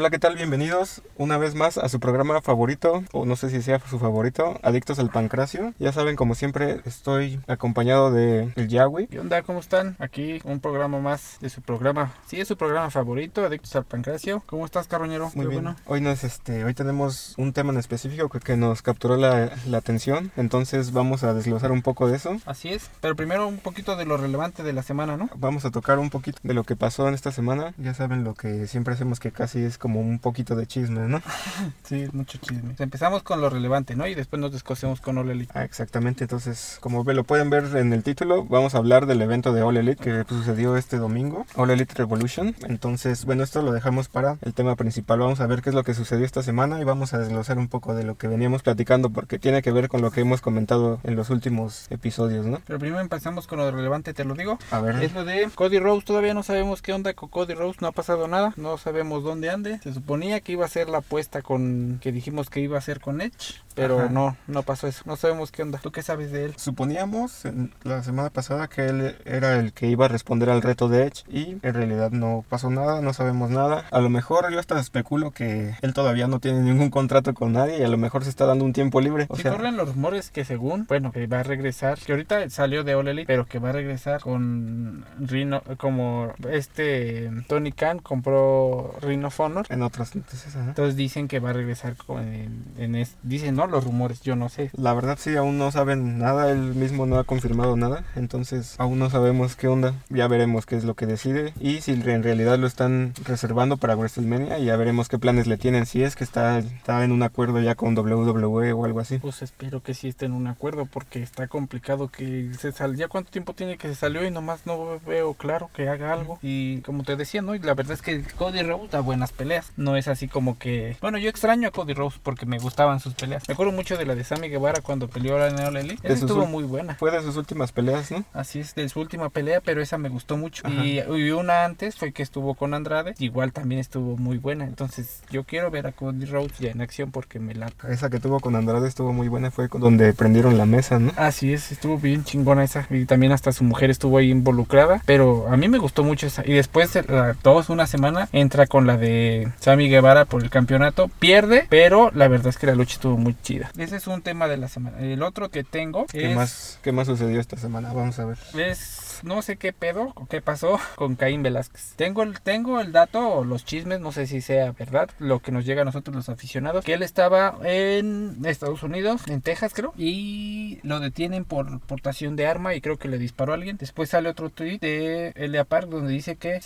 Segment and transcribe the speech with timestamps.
[0.00, 0.34] Hola, ¿qué tal?
[0.34, 4.58] Bienvenidos una vez más a su programa favorito, o no sé si sea su favorito,
[4.62, 5.74] Adictos al Pancracio.
[5.78, 9.08] Ya saben, como siempre, estoy acompañado de el Yahweh.
[9.08, 9.42] ¿Qué onda?
[9.42, 9.96] ¿Cómo están?
[9.98, 12.14] Aquí un programa más de su programa.
[12.24, 14.42] Sí, es su programa favorito, Adictos al Pancracio.
[14.46, 15.30] ¿Cómo estás, carroñero?
[15.34, 15.76] Muy bien.
[15.84, 19.76] Hoy, nos, este, hoy tenemos un tema en específico que, que nos capturó la, la
[19.76, 22.38] atención, entonces vamos a desglosar un poco de eso.
[22.46, 25.28] Así es, pero primero un poquito de lo relevante de la semana, ¿no?
[25.36, 27.74] Vamos a tocar un poquito de lo que pasó en esta semana.
[27.76, 31.20] Ya saben lo que siempre hacemos que casi es como un poquito de chisme, ¿no?
[31.82, 32.74] sí, mucho chisme.
[32.78, 34.06] Empezamos con lo relevante, ¿no?
[34.06, 35.52] Y después nos descosemos con All Elite.
[35.54, 36.24] Ah, exactamente.
[36.24, 39.76] Entonces, como lo pueden ver en el título, vamos a hablar del evento de All
[39.76, 42.54] Elite que sucedió este domingo, All Elite Revolution.
[42.68, 45.18] Entonces, bueno, esto lo dejamos para el tema principal.
[45.18, 47.68] Vamos a ver qué es lo que sucedió esta semana y vamos a desglosar un
[47.68, 51.00] poco de lo que veníamos platicando porque tiene que ver con lo que hemos comentado
[51.04, 52.60] en los últimos episodios, ¿no?
[52.66, 54.58] Pero primero empezamos con lo relevante, te lo digo.
[54.70, 55.02] A ver.
[55.02, 56.04] Es lo de Cody Rose.
[56.04, 57.78] Todavía no sabemos qué onda con Cody Rose.
[57.80, 58.52] No ha pasado nada.
[58.56, 59.79] No sabemos dónde ande.
[59.82, 63.00] Se suponía que iba a ser la apuesta con que dijimos que iba a ser
[63.00, 64.08] con Edge, pero Ajá.
[64.10, 65.02] no, no pasó eso.
[65.06, 65.78] No sabemos qué onda.
[65.82, 66.54] ¿Tú qué sabes de él?
[66.56, 70.88] Suponíamos en la semana pasada que él era el que iba a responder al reto
[70.88, 73.84] de Edge y en realidad no pasó nada, no sabemos nada.
[73.90, 77.78] A lo mejor yo hasta especulo que él todavía no tiene ningún contrato con nadie
[77.78, 79.26] y a lo mejor se está dando un tiempo libre.
[79.28, 82.48] O Si sea, corren los rumores que según, bueno, que va a regresar, que ahorita
[82.50, 87.98] salió de All Elite, pero que va a regresar con Rhino, como este Tony Khan
[87.98, 89.66] compró Rhino Honor.
[89.68, 90.68] en otras noticias, ajá.
[90.68, 94.36] Entonces dicen que va a regresar con, en, en es- dicen, no, los rumores, yo
[94.36, 94.70] no sé.
[94.74, 98.98] La verdad sí, aún no saben nada, él mismo no ha confirmado nada, entonces aún
[98.98, 102.58] no sabemos qué onda, ya veremos qué es lo que decide y si en realidad
[102.58, 106.24] lo están reservando para WrestleMania y ya veremos qué planes le tienen, si es que
[106.24, 109.18] está, está en un acuerdo ya con WWE o algo así.
[109.18, 112.96] Pues espero que sí esté en un acuerdo porque está complicado que se sal...
[112.96, 116.38] ¿Ya cuánto tiempo tiene que se salió y nomás no veo claro que haga algo?
[116.42, 117.54] Y como te decía, ¿no?
[117.54, 119.72] Y la verdad es que Cody Rhodes da buenas peleas.
[119.76, 120.96] No es así como que...
[121.00, 123.42] Bueno, yo extraño a Cody Rhodes porque me gustaban sus peleas.
[123.50, 126.06] Me acuerdo mucho de la de Sammy Guevara cuando peleó All Elite.
[126.06, 126.94] De Esa estuvo muy buena.
[126.94, 128.24] Fue de sus últimas peleas, ¿no?
[128.32, 130.62] Así es, de su última pelea, pero esa me gustó mucho.
[130.68, 133.14] Y, y una antes fue que estuvo con Andrade.
[133.18, 134.66] Igual también estuvo muy buena.
[134.66, 137.88] Entonces yo quiero ver a Cody Rhodes ya en acción porque me lata.
[137.90, 141.10] Esa que tuvo con Andrade estuvo muy buena, fue donde prendieron la mesa, ¿no?
[141.16, 142.86] Así es, estuvo bien chingona esa.
[142.88, 145.02] Y también hasta su mujer estuvo ahí involucrada.
[145.06, 146.46] Pero a mí me gustó mucho esa.
[146.46, 150.50] Y después, eh, la- dos, una semana, entra con la de Sammy Guevara por el
[150.50, 151.08] campeonato.
[151.18, 153.70] Pierde, pero la verdad es que la lucha estuvo muy chida.
[153.76, 154.98] Ese es un tema de la semana.
[155.00, 157.92] El otro que tengo ¿Qué es, más, ¿Qué más sucedió esta semana?
[157.92, 158.38] Vamos a ver.
[158.54, 161.94] es no sé qué pedo qué pasó con Caín Velázquez.
[161.96, 165.52] Tengo el, tengo el dato o los chismes, no sé si sea verdad, lo que
[165.52, 169.92] nos llega a nosotros los aficionados, que él estaba en Estados Unidos, en Texas creo,
[169.96, 173.76] y lo detienen por portación de arma y creo que le disparó a alguien.
[173.76, 176.60] Después sale otro tweet de Elia Park donde dice que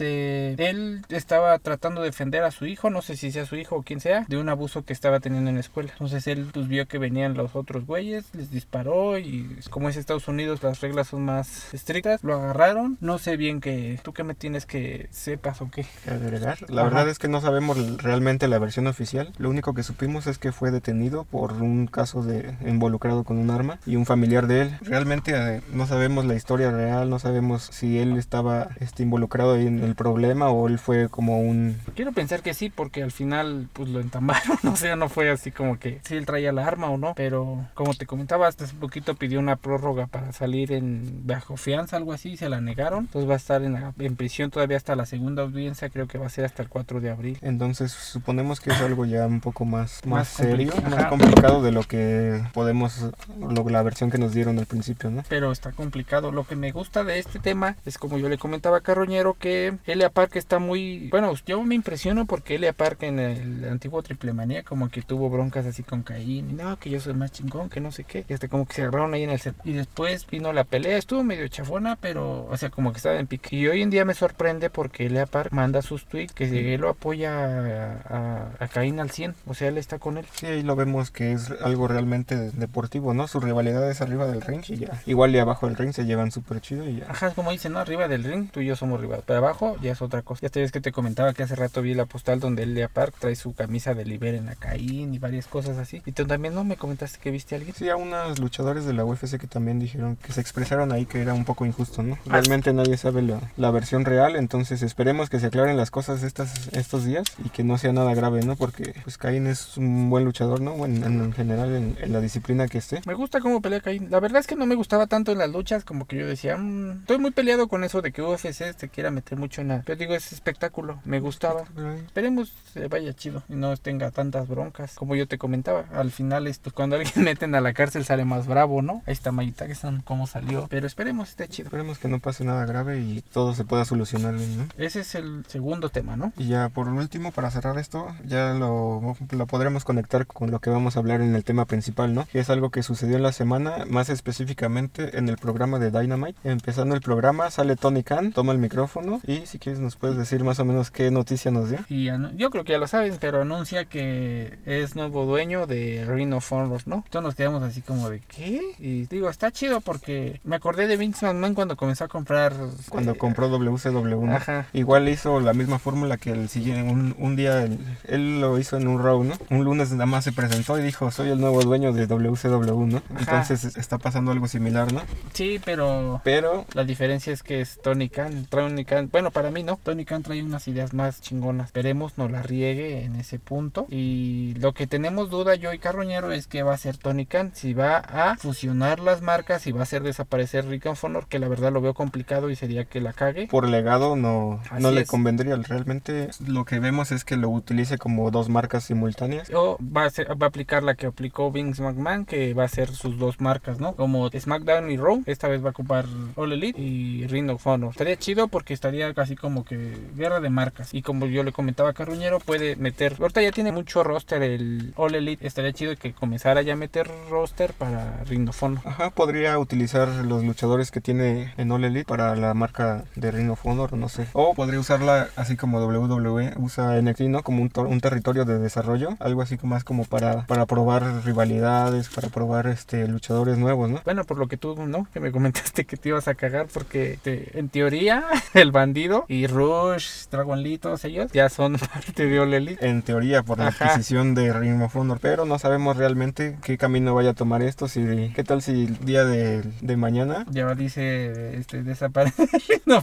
[0.59, 3.83] él estaba tratando de defender a su hijo, no sé si sea su hijo o
[3.83, 5.91] quien sea, de un abuso que estaba teniendo en la escuela.
[5.93, 10.29] Entonces él pues vio que venían los otros güeyes, les disparó y como es Estados
[10.29, 12.99] Unidos las reglas son más estrictas, lo agarraron.
[13.01, 15.87] No sé bien que tú que me tienes que sepas o qué.
[16.05, 16.59] ¿Qué agregar?
[16.71, 16.91] La Ajá.
[16.91, 19.33] verdad es que no sabemos realmente la versión oficial.
[19.39, 23.51] Lo único que supimos es que fue detenido por un caso de involucrado con un
[23.51, 24.79] arma y un familiar de él.
[24.83, 29.83] Realmente eh, no sabemos la historia real, no sabemos si él estaba este, involucrado en
[29.83, 31.79] el problema o él fue como un...
[31.95, 35.51] Quiero pensar que sí, porque al final pues lo entambaron, o sea, no fue así
[35.51, 38.75] como que si él traía la arma o no, pero como te comentaba, hasta hace
[38.75, 43.05] poquito pidió una prórroga para salir en bajo fianza, algo así, y se la negaron,
[43.05, 46.19] entonces va a estar en, la- en prisión todavía hasta la segunda audiencia, creo que
[46.19, 47.39] va a ser hasta el 4 de abril.
[47.43, 50.97] Entonces suponemos que es algo ya un poco más, más, Más serio, complicado.
[51.03, 55.23] más complicado de lo que podemos, lo- la versión que nos dieron al principio, ¿no?
[55.29, 56.33] pero está complicado.
[56.33, 59.77] Lo que me gusta de este tema es como yo le comentaba a Carroñero que
[59.87, 64.33] Elia Park está muy, bueno, yo me impresiono porque Elia Park en el antiguo Triple
[64.33, 67.69] Manía como que tuvo broncas así con Caín, y no, que yo soy más chingón,
[67.71, 69.55] que no sé qué, y hasta como que se agarraron ahí en el set.
[69.65, 73.27] Y después vino la pelea, estuvo medio chafona, pero o sea, como que estaba en
[73.27, 73.57] pique.
[73.57, 76.89] Y hoy en día me sorprende porque Elia Park manda sus tweets que él lo
[76.91, 80.27] apoya a, a, a Caín al 100, o sea, él está con él.
[80.35, 83.29] Sí, ahí lo vemos que es algo realmente de- deportivo, ¿no?
[83.29, 85.01] Su rivalidad es arriba del ring y ya.
[85.07, 87.07] Igual y abajo del ring se llevan súper chido y ya.
[87.11, 87.79] Ajá, es como dicen, ¿no?
[87.79, 89.25] Arriba del ring, tú y yo somos rivales.
[89.27, 90.41] Pero abajo ya es otra cosa.
[90.43, 93.15] Ya te ves que te comentaba que hace rato vi la postal donde Elia Park
[93.19, 96.03] trae su camisa de Liberen a Caín y varias cosas así.
[96.07, 96.65] Y tú también, ¿no?
[96.65, 97.75] Me comentaste que viste a alguien.
[97.75, 101.21] Sí, a unos luchadores de la UFC que también dijeron que se expresaron ahí que
[101.21, 102.19] era un poco injusto, ¿no?
[102.27, 106.69] Realmente nadie sabe la, la versión real, entonces esperemos que se aclaren las cosas estas,
[106.73, 108.57] estos días y que no sea nada grave, ¿no?
[108.57, 110.85] Porque pues Caín es un buen luchador, ¿no?
[110.85, 113.01] En, en, en general, en, en, la disciplina que esté.
[113.07, 114.09] Me gusta cómo pelea Caín.
[114.11, 116.57] La verdad es que no me gustaba tanto en las luchas, como que yo decía,
[116.57, 119.83] mmm, estoy muy peleado con eso de que UFC se quiera meter mucho en la...
[119.85, 121.65] Pero digo, es espectáculo, me gustaba.
[122.05, 124.95] Esperemos se vaya chido y no tenga tantas broncas.
[124.95, 128.47] Como yo te comentaba, al final esto, cuando alguien meten a la cárcel sale más
[128.47, 129.03] bravo, ¿no?
[129.07, 130.67] Ahí está Mayita que son cómo salió.
[130.69, 131.69] Pero esperemos esté chido.
[131.69, 134.69] Esperemos que no pase nada grave y todo se pueda solucionar bien, ¿no?
[134.77, 136.33] Ese es el segundo tema, ¿no?
[136.37, 140.71] Y ya por último, para cerrar esto, ya lo, lo podremos conectar con lo que
[140.71, 142.27] vamos a hablar en el tema principal, ¿no?
[142.27, 146.39] Que es algo que sucedió en la semana, más específicamente en el programa de Dynamite.
[146.45, 150.45] Empezando el programa, sale Tony Khan, toma el micrófono y si quieres nos puedes decir
[150.45, 151.81] más o menos qué noticia nos dio.
[151.89, 156.33] Y yo creo que ya lo saben, pero anuncia que es nuevo dueño de Ring
[156.35, 157.05] of Honor, ¿no?
[157.11, 158.61] Todos nos quedamos así como de ¿qué?
[158.79, 162.55] Y digo, está chido porque me acordé de Vince McMahon cuando comenzó a comprar...
[162.89, 164.35] Cuando eh, compró WCW, ¿no?
[164.35, 164.67] Ajá.
[164.73, 167.79] Igual hizo la misma fórmula que el siguiente, un, un día él,
[168.09, 169.35] él, lo hizo en un row, ¿no?
[169.51, 173.03] Un lunes nada más se presentó y dijo, soy el nuevo dueño de WCW, ¿no?
[173.15, 173.43] Ajá.
[173.43, 175.03] Entonces está pasando algo similar, ¿no?
[175.35, 176.23] Sí, pero...
[176.25, 176.65] Pero...
[176.73, 178.47] La diferencia es que es Tony Khan.
[178.47, 179.79] Tony Khan, bueno, para mí no.
[179.83, 181.67] Tony Khan trae unas ideas más chingonas.
[181.67, 183.87] Esperemos no la riegue en ese punto.
[183.91, 187.53] Y lo que tenemos duda yo y Carroñero es que va a ser Tony Khan.
[187.55, 191.39] Si va a fusionar las marcas y va a hacer desaparecer Rick of Honor, que
[191.39, 193.49] la verdad lo veo complicado y sería que la cague.
[193.49, 195.57] Por legado no, no le convendría.
[195.57, 199.51] Realmente lo que vemos es que lo utilice como dos marcas simultáneas.
[199.53, 202.69] O va a, ser, va a aplicar la que aplicó Vince McMahon, que va a
[202.69, 203.95] ser sus dos marcas, ¿no?
[203.95, 205.23] Como SmackDown y Raw.
[205.27, 206.07] Esta vez va a ocupar
[206.37, 207.91] All Elite y Ring of Honor.
[207.91, 210.95] Estaría chido porque estaría casi como que guerra de marcas.
[210.95, 213.17] Y como yo le comentaba a Carruñero, puede meter.
[213.21, 215.47] Ahorita ya tiene mucho roster el All Elite.
[215.47, 218.81] Estaría chido que comenzara ya a meter roster para Ring of Honor.
[218.85, 223.51] Ajá, podría utilizar los luchadores que tiene en All Elite para la marca de Ring
[223.51, 224.27] of Honor, no sé.
[224.33, 227.43] O podría usarla así como WWE usa NXT, ¿no?
[227.43, 229.17] Como un, un territorio de desarrollo.
[229.21, 234.01] Algo así como más como para, para probar rivalidades, para probar este luchadores nuevos, ¿no?
[234.05, 235.07] Bueno, por lo que tú, ¿no?
[235.13, 238.25] Que me comentaste que te ibas a cagar porque te, en teoría
[238.55, 242.87] el bandido y Rush, Dragon Lee, todos ellos ya son parte de All Elite.
[242.87, 243.87] En teoría, por la Ajá.
[243.87, 247.89] adquisición de Ring of Honor, pero no sabemos realmente qué camino vaya a tomar esto.
[247.89, 250.45] Si, ¿Qué tal si el día de, de mañana?
[250.51, 252.49] Ya dice, este, desaparece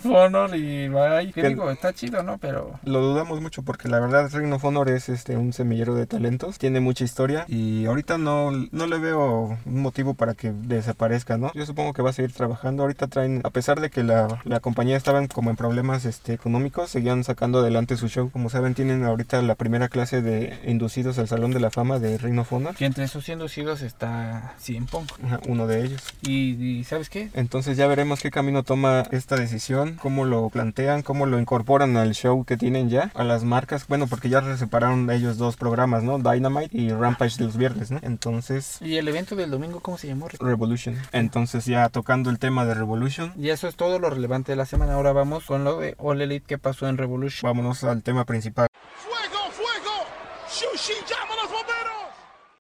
[0.04, 1.70] Honor y va ¿Qué digo?
[1.70, 2.38] Está chido, ¿no?
[2.38, 2.80] Pero...
[2.84, 6.58] Lo dudamos mucho porque la verdad Ring of Honor es este, un semillero de talentos,
[6.58, 11.52] tiene mucha historia y ahorita no, no le veo un motivo para que desaparezca, ¿no?
[11.54, 12.84] Yo supongo que va a seguir trabajando.
[12.84, 16.90] Ahorita traen, a pesar de que la, la compañía estaban como en problemas este, económicos,
[16.90, 18.30] seguían sacando adelante su show.
[18.30, 22.18] Como saben, tienen ahorita la primera clase de inducidos al Salón de la Fama de
[22.18, 22.76] Ring of Honor.
[22.76, 25.10] Que entre esos inducidos está CM Punk.
[25.24, 26.04] Ajá, uno de ellos.
[26.22, 27.30] ¿Y, ¿Y, sabes qué?
[27.34, 32.16] Entonces ya veremos qué camino toma esta decisión, cómo lo plantean, cómo lo incorporan al
[32.16, 33.86] show que tienen ya, a las marcas.
[33.88, 36.18] Bueno, porque ya se separaron ellos dos programas, ¿no?
[36.18, 38.00] Dynamite y Rampage de los viernes, ¿no?
[38.02, 38.80] Entonces...
[38.82, 40.28] ¿Y el evento del domingo cómo se llamó?
[40.40, 40.98] Revolution.
[41.12, 43.32] Entonces ya tocando el tema de Revolution.
[43.38, 44.96] Y eso es todo lo relevante de la semana.
[44.96, 47.48] Ahora vamos con lo de All Elite que pasó en Revolution.
[47.48, 48.70] Vámonos al tema principal.
[48.98, 50.08] ¡Fuego, fuego!
[50.50, 51.92] ¡Shushi, llama a los bomberos!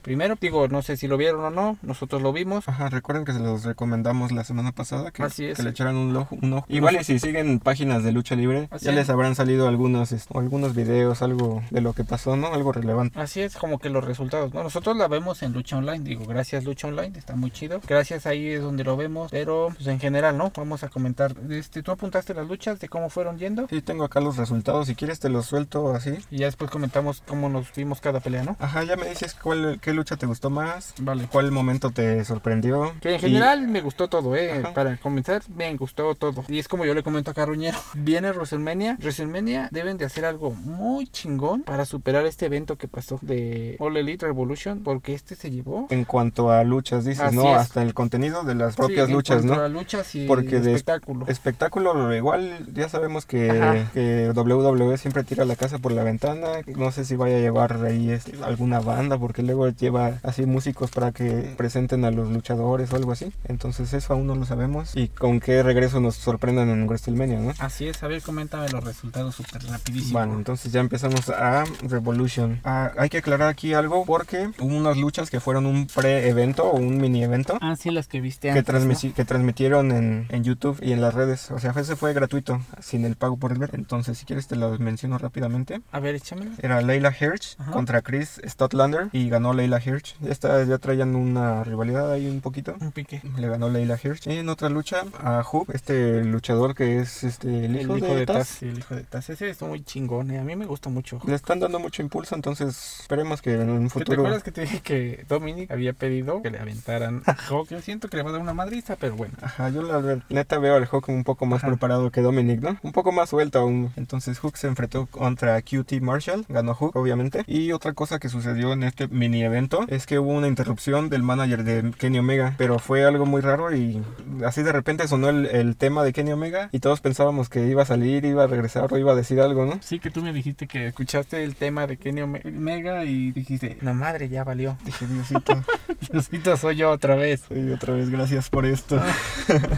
[0.01, 2.67] Primero, digo, no sé si lo vieron o no, nosotros lo vimos.
[2.67, 5.57] Ajá, recuerden que se los recomendamos la semana pasada, que, Así es.
[5.57, 6.37] que le echaran un ojo.
[6.41, 6.65] Un ojo.
[6.69, 8.97] Igual y si siguen páginas de lucha libre, Así ya es.
[8.97, 12.47] les habrán salido algunos, algunos videos, algo de lo que pasó, ¿no?
[12.53, 13.19] Algo relevante.
[13.19, 14.63] Así es como que los resultados, ¿no?
[14.63, 17.81] Nosotros la vemos en Lucha Online, digo, gracias Lucha Online, está muy chido.
[17.87, 20.51] Gracias ahí es donde lo vemos, pero pues en general, ¿no?
[20.55, 21.35] Vamos a comentar.
[21.49, 23.67] Este, ¿Tú apuntaste las luchas de cómo fueron yendo?
[23.69, 26.17] Sí, tengo acá los resultados, si quieres te los suelto así.
[26.31, 28.55] Y ya después comentamos cómo nos vimos cada pelea, ¿no?
[28.59, 31.27] Ajá, ya me dices cuál, qué lucha te gustó más, Vale.
[31.31, 32.93] cuál momento te sorprendió.
[33.01, 34.51] Que en Y- general me gustó todo, eh.
[34.59, 34.73] Ajá.
[34.73, 36.43] Para comenzar, me gustó todo.
[36.47, 37.77] Y es como yo le comento a Carruñero.
[37.93, 38.97] Viene WrestleMania.
[38.99, 43.95] WrestleMania deben de hacer algo muy chingón para superar este evento que pasó de All
[43.97, 44.81] Elite Revolution.
[44.83, 45.87] Porque este se llevó.
[45.89, 47.43] En cuanto a luchas, dices, Así ¿no?
[47.55, 47.57] es.
[47.61, 49.61] Hasta el contenido de las propias Sí, en luchas, cuanto ¿no?
[49.63, 51.25] a luchas y Porque de- espectáculo.
[51.27, 56.47] Espectáculo, igual ya sabemos que, que WWE siempre tira la casa por la ventana.
[56.75, 60.91] No sé si vaya a llevar ahí este, alguna banda, porque luego lleva así músicos
[60.91, 63.33] para que presenten a los luchadores o algo así.
[63.45, 64.95] Entonces, eso aún no lo sabemos.
[64.95, 67.53] Y con qué regreso nos sorprendan en WrestleMania, ¿no?
[67.59, 70.13] Así es, a ver, coméntame los resultados súper rapidísimo.
[70.19, 72.59] Bueno, entonces ya empezamos a Revolution.
[72.63, 76.77] Ah, hay que aclarar aquí algo porque hubo unas luchas que fueron un pre-evento o
[76.77, 77.57] un mini-evento.
[77.61, 81.01] Ah, sí, las que viste que, antes, transmisi- que transmitieron en, en YouTube y en
[81.01, 81.51] las redes.
[81.51, 83.71] O sea, ese fue gratuito, sin el pago por el ver.
[83.73, 85.81] Entonces, si quieres, te los menciono rápidamente.
[85.91, 86.51] A ver, échamelo.
[86.61, 87.71] Era Leila Hirsch Ajá.
[87.71, 90.15] contra Chris Stotlander y ganó Leila Leila Hirsch.
[90.27, 92.75] Esta ya traían una rivalidad ahí un poquito.
[92.81, 93.21] Un pique.
[93.37, 94.27] Le ganó Leila Hirsch.
[94.27, 98.47] Y en otra lucha a Hook, este luchador que es este el hijo, de, Taz.
[98.49, 99.29] Sí, el hijo de Taz.
[99.29, 100.31] Ese es muy chingón.
[100.31, 100.39] eh.
[100.39, 101.19] A mí me gusta mucho.
[101.25, 104.21] Le están dando mucho impulso, entonces esperemos que en un ¿Te futuro...
[104.23, 107.69] acuerdas que te dije que Dominic había pedido que le aventaran a Hawk?
[107.69, 109.35] Yo siento que le va a dar una madriza, pero bueno.
[109.41, 111.67] Ajá, yo la neta veo al Hook un poco más Ajá.
[111.69, 112.77] preparado que Dominic, ¿no?
[112.83, 113.93] Un poco más suelto aún.
[113.95, 117.43] Entonces Hook se enfrentó contra QT Marshall, ganó Hook, obviamente.
[117.47, 121.23] Y otra cosa que sucedió en este mini evento es que hubo una interrupción del
[121.23, 124.01] manager de Kenny Omega, pero fue algo muy raro y
[124.45, 127.83] así de repente sonó el, el tema de Kenny Omega y todos pensábamos que iba
[127.83, 129.79] a salir, iba a regresar o iba a decir algo, ¿no?
[129.81, 133.77] Sí, que tú me dijiste que escuchaste el tema de Kenny Ome- Omega y dijiste,
[133.81, 134.77] la madre ya valió.
[134.85, 135.63] Dije, Diosito,
[136.11, 137.43] Diosito soy yo otra vez.
[137.49, 138.99] y otra vez gracias por esto.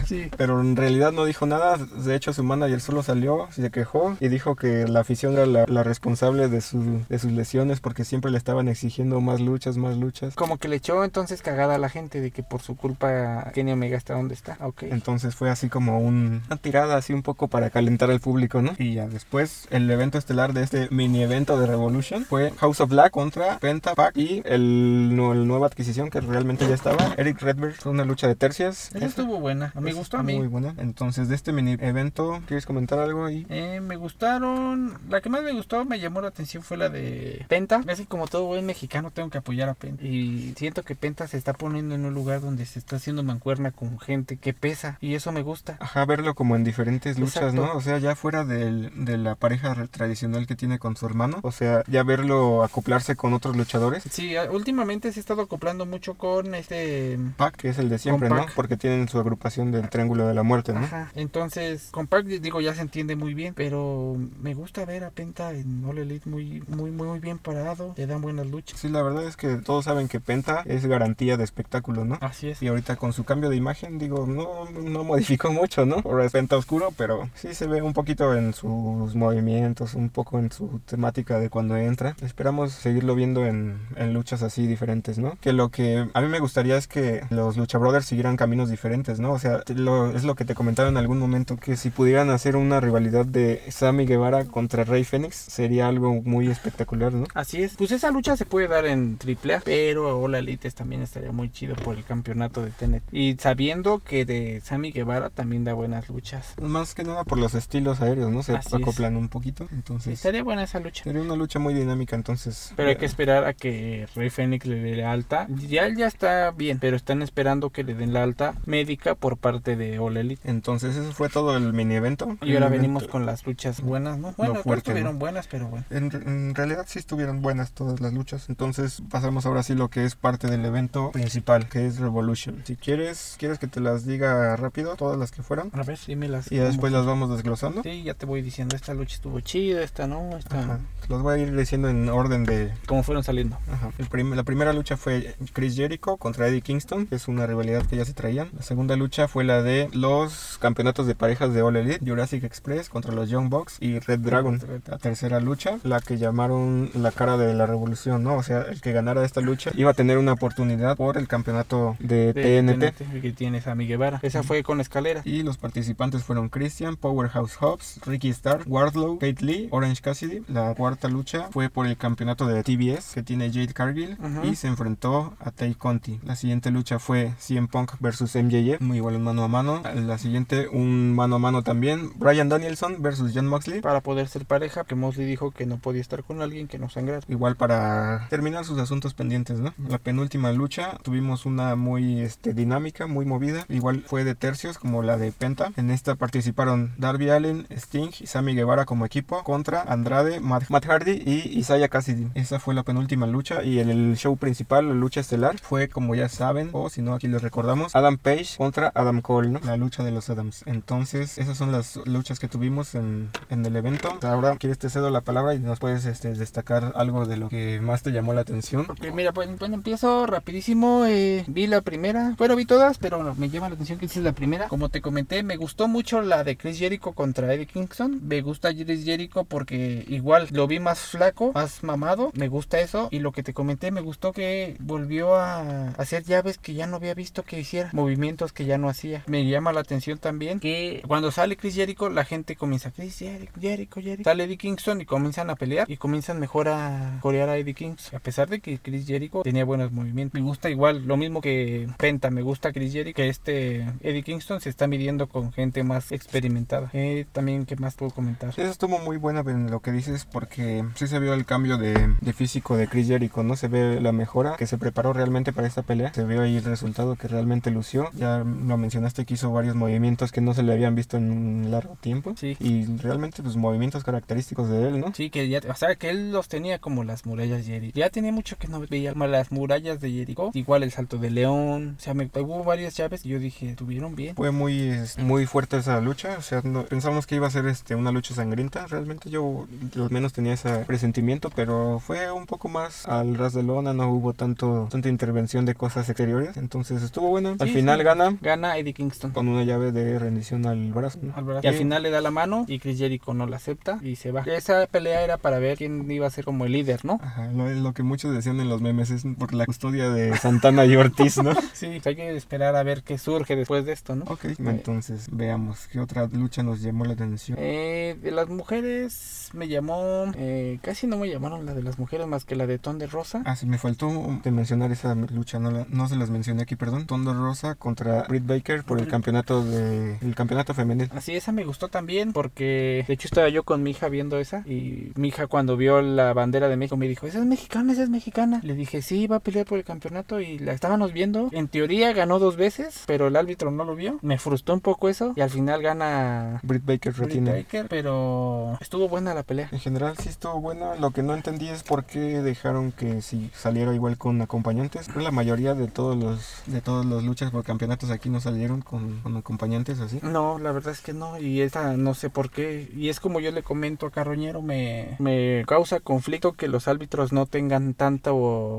[0.06, 0.28] Sí.
[0.36, 1.76] Pero en realidad no dijo nada.
[1.76, 5.64] De hecho, su manager solo salió, se quejó y dijo que la afición era la,
[5.66, 9.96] la responsable de, su- de sus lesiones porque siempre le estaban exigiendo más luchas, más
[9.96, 10.34] luchas.
[10.34, 13.72] Como que le echó entonces cagada a la gente de que por su culpa Kenny
[13.72, 14.56] Omega está donde está.
[14.60, 14.84] Ok.
[14.84, 18.72] Entonces fue así como un- una tirada así un poco para calentar al público, ¿no?
[18.78, 22.90] Y ya después el evento estelar de este mini evento de Revolution fue House of
[22.90, 27.40] Black contra Penta, Pac y el, no- el nueva adquisición que realmente ya estaba, Eric
[27.42, 27.74] Redberg.
[27.74, 28.94] Fue una lucha de tercias.
[28.94, 29.72] Esa estuvo buena.
[29.78, 30.36] Me Esa gustó a mí.
[30.36, 30.74] Muy buena.
[30.78, 33.46] Entonces de este mini evento, ¿quieres comentar algo ahí?
[33.48, 34.98] Eh, me gustaron.
[35.08, 37.82] La que más me gustó, me llamó la atención fue la de Penta.
[37.88, 40.04] Así como todo buen mexicano, tengo que apoyar a Penta.
[40.04, 43.70] Y siento que Penta se está poniendo en un lugar donde se está haciendo mancuerna
[43.70, 44.98] con gente que pesa.
[45.00, 45.76] Y eso me gusta.
[45.80, 47.66] Ajá, verlo como en diferentes luchas, Exacto.
[47.66, 47.74] ¿no?
[47.76, 51.38] O sea, ya fuera del- de la pareja re- tradicional que tiene con su hermano.
[51.42, 54.04] O sea, ya verlo acoplarse con otros luchadores.
[54.10, 57.18] Sí, últimamente se ha estado acoplando mucho con este.
[57.36, 58.46] Pac, que es el de siempre, ¿no?
[58.54, 60.80] Porque tienen su agrupación del Triángulo de la Muerte, ¿no?
[60.80, 61.10] Ajá.
[61.14, 63.54] Entonces, con Pac, digo, ya se entiende muy bien.
[63.54, 67.94] Pero me gusta ver a Penta en All Elite muy, muy, muy, muy bien parado.
[67.96, 68.78] Le dan buenas luchas.
[68.78, 72.18] Sí, la verdad es que todos saben que Penta es garantía de espectáculo, ¿no?
[72.20, 72.62] Así es.
[72.62, 75.96] Y ahorita con su cambio de imagen, digo, no, no modificó mucho, ¿no?
[76.04, 80.38] Ahora es Penta oscuro, pero sí se ve un poquito en sus movimientos, un poco
[80.38, 82.16] en su temática de cuando entra.
[82.22, 85.36] Esperamos seguirlo viendo en, en luchas así diferentes, ¿no?
[85.40, 89.20] Que lo que a mí me gustaría es que los Lucha Brothers siguieran caminos diferentes,
[89.20, 89.32] ¿no?
[89.32, 92.56] O sea, lo- es lo que te comentaba en algún momento, que si pudieran hacer
[92.56, 97.24] una rivalidad de Sammy Guevara contra Rey Fénix, sería algo muy espectacular, ¿no?
[97.34, 97.76] Así es.
[97.76, 101.74] Pues esa lucha se puede dar en AAA, pero All Elite también estaría muy chido
[101.76, 103.02] por el campeonato de TNT.
[103.12, 106.54] Y sabiendo que de Sammy Guevara también da buenas luchas.
[106.60, 108.42] Más que nada por los estilos aéreos, ¿no?
[108.42, 108.74] Se Así es.
[108.74, 110.14] acoplan un poquito, entonces...
[110.14, 111.04] Estaría buena esa lucha.
[111.04, 112.72] Sería una lucha muy dinámica, entonces.
[112.76, 115.46] Pero hay que esperar a que Rey Fénix le dé la alta.
[115.68, 119.36] Ya él ya está bien, pero están esperando que le den la alta médica por
[119.36, 120.48] parte de All Elite.
[120.48, 122.36] Entonces, eso fue todo el mini evento.
[122.42, 124.34] Y ahora venimos con las luchas buenas, ¿no?
[124.36, 125.18] Bueno, no fuerte, estuvieron ¿no?
[125.18, 125.84] buenas, pero bueno.
[125.90, 128.48] En, en realidad sí estuvieron buenas todas las luchas.
[128.48, 132.62] Entonces pasamos ahora sí lo que es parte del evento principal, que es Revolution.
[132.64, 135.70] Si quieres, quieres que te las diga rápido, todas las que fueron.
[135.72, 136.50] A ver, dímelas.
[136.50, 137.82] Y ya después las vamos desglosando.
[137.82, 140.60] Sí, ya te voy diciendo, esta lucha estuvo chida, esta no, esta...
[140.60, 140.80] Ajá.
[141.08, 142.72] Los voy a ir diciendo en orden de...
[142.86, 143.58] Como fueron saliendo.
[143.70, 143.90] Ajá.
[143.98, 147.84] El prim- la primera lucha fue Chris Jericho contra Eddie Kingston, que es una rivalidad
[147.86, 148.48] que ya se traían.
[148.56, 152.88] La segunda lucha fue la de los campeonatos de parejas de All Elite, Jurassic Express
[152.88, 154.60] contra los Young Bucks y Red Dragon.
[154.86, 158.36] La tercera lucha, la que llamaron la cara de la revolución, ¿no?
[158.36, 161.96] O sea, el que ganara esta lucha iba a tener una oportunidad por el campeonato
[162.00, 162.96] de, de TNT.
[162.96, 164.18] TNT, que tienes a Miguel Guevara.
[164.22, 165.26] Esa fue con escaleras.
[165.26, 170.42] Y los participantes fueron Christian, Powerhouse Hobbs, Ricky Starr, Wardlow, Kate Lee, Orange Cassidy.
[170.48, 174.46] La cuarta lucha fue por el campeonato de TBS que tiene Jade Cargill Ujú.
[174.46, 176.20] y se enfrentó a Tay Conti.
[176.24, 179.82] La siguiente lucha fue CM Punk versus MJF, muy igual un mano a mano.
[179.94, 183.80] La siguiente un mano a mano también, Brian Danielson versus John Moxley.
[183.80, 186.88] Para poder ser pareja, que Mosley dijo que no podía estar con alguien que no
[186.88, 187.20] sangrara.
[187.28, 189.74] Igual para terminar sus asuntos pendientes, ¿no?
[189.88, 193.66] La penúltima lucha tuvimos una muy este, dinámica, muy movida.
[193.68, 195.72] Igual fue de tercios como la de Penta.
[195.76, 201.02] En esta participaron Darby Allen, Sting y Sammy Guevara como equipo contra Andrade, Matt, Matt
[201.02, 202.28] Hardy y Isaiah Cassidy.
[202.34, 206.14] Esa fue la penúltima lucha y el, el show principal, la lucha estelar, fue como
[206.14, 209.60] ya saben, o si no aquí les recordamos, Adam Page contra Adam Cole, ¿no?
[209.64, 210.62] La lucha de los Adams.
[210.66, 214.18] Entonces, esas son las luchas que tuvimos en, en el evento.
[214.22, 217.80] Ahora, quieres te cedo la palabra y nos puedes este, destacar algo de lo que
[217.80, 218.86] más te llamó la atención.
[218.88, 221.04] Ok, mira, pues bueno, empiezo rapidísimo.
[221.06, 222.34] eh, vi la primera.
[222.38, 224.68] Bueno, vi todas, pero me llama la atención que es la primera.
[224.68, 228.20] Como te comenté, me gustó mucho la de Chris Jericho contra Eddie Kingston.
[228.22, 232.30] Me gusta Chris Jericho porque igual lo vi más flaco, más mamado.
[232.34, 233.08] Me gusta eso.
[233.10, 236.96] Y lo que te comenté, me gustó que volvió a hacer llaves que ya no
[236.96, 237.90] había visto que hiciera.
[237.92, 239.22] Movimientos que ya no hacía.
[239.26, 243.52] Me llama la atención también que cuando sale Chris Jericho, la gente comienza Chris Jericho,
[243.60, 244.28] Jericho, Jericho.
[244.28, 248.16] Sale Eddie Kingston y comienzan a pelear y comienzan mejor a corear a Eddie Kingston.
[248.16, 250.40] A pesar de que Chris Jericho tenía buenos movimientos.
[250.40, 254.60] Me gusta igual, lo mismo que Penta, me gusta Chris Jericho, que este Eddie Kingston
[254.60, 256.90] se está midiendo con gente más experimentada.
[256.92, 258.50] Eh, también, ¿qué más puedo comentar?
[258.50, 260.63] Eso estuvo muy buena en lo que dices porque
[260.94, 263.56] sí se vio el cambio de, de físico de Chris Jericho, ¿no?
[263.56, 266.12] Se ve la mejora, que se preparó realmente para esta pelea.
[266.14, 268.10] Se vio ahí el resultado que realmente lució.
[268.14, 271.70] Ya lo mencionaste que hizo varios movimientos que no se le habían visto en un
[271.70, 272.34] largo tiempo.
[272.36, 272.56] Sí.
[272.60, 275.12] Y realmente los movimientos característicos de él, ¿no?
[275.14, 277.98] Sí, que ya, o sea, que él los tenía como las murallas de Jericho.
[277.98, 280.50] Ya tenía mucho que no veía más las murallas de Jericho.
[280.54, 281.96] Igual el salto de león.
[281.98, 284.34] O sea, me, hubo varias llaves y yo dije, estuvieron bien.
[284.36, 286.36] Fue muy, muy fuerte esa lucha.
[286.38, 288.86] O sea, no- pensamos que iba a ser este, una lucha sangrienta.
[288.86, 289.66] Realmente yo
[289.96, 293.92] al menos tenía ese presentimiento, pero fue un poco más al ras de lona.
[293.92, 296.56] No hubo tanto, tanta intervención de cosas exteriores.
[296.56, 297.50] Entonces estuvo buena.
[297.58, 298.04] Al Sí, final sí.
[298.04, 299.32] gana Gana Eddie Kingston.
[299.32, 301.18] con una llave de rendición al brazo.
[301.22, 301.34] ¿no?
[301.36, 301.60] al brazo.
[301.64, 304.30] Y al final le da la mano y Chris Jericho no la acepta y se
[304.32, 304.42] va.
[304.42, 307.18] Esa pelea era para ver quién iba a ser como el líder, ¿no?
[307.22, 310.84] Ajá, lo, lo que muchos decían en los memes es por la custodia de Santana
[310.86, 311.52] y Ortiz, ¿no?
[311.74, 314.24] Sí, hay que esperar a ver qué surge después de esto, ¿no?
[314.28, 317.58] Ok, entonces veamos qué otra lucha nos llamó la atención.
[317.60, 320.43] Eh, de las mujeres me llamó, eh,
[320.82, 323.42] casi no me llamaron la de las mujeres más que la de Ton de Rosa.
[323.44, 324.08] Ah, sí, me faltó
[324.42, 327.06] de mencionar esa lucha, no, la- no se las mencioné aquí, perdón.
[327.06, 331.08] Tondo Rosa contra Britt Baker por el campeonato de el campeonato femenil.
[331.14, 334.62] Así, esa me gustó también porque de hecho estaba yo con mi hija viendo esa
[334.66, 338.02] y mi hija cuando vio la bandera de México me dijo, esa es mexicana, esa
[338.02, 338.60] es mexicana.
[338.62, 341.48] Le dije, sí, va a pelear por el campeonato y la estábamos viendo.
[341.52, 344.18] En teoría ganó dos veces, pero el árbitro no lo vio.
[344.22, 347.52] Me frustró un poco eso y al final gana Britt Baker Britt retiene.
[347.52, 349.68] Baker, pero estuvo buena la pelea.
[349.72, 350.94] En general sí estuvo buena.
[350.96, 355.14] Lo que no entendí es por qué dejaron que si saliera igual con acompañantes.
[355.16, 359.20] La mayoría de todos los de todas las luchas por campeonatos aquí no salieron con,
[359.20, 360.18] con acompañantes así.
[360.22, 363.40] No, la verdad es que no, y esta no sé por qué, y es como
[363.40, 368.30] yo le comento a Carroñero, me, me causa conflicto que los árbitros no tengan tanta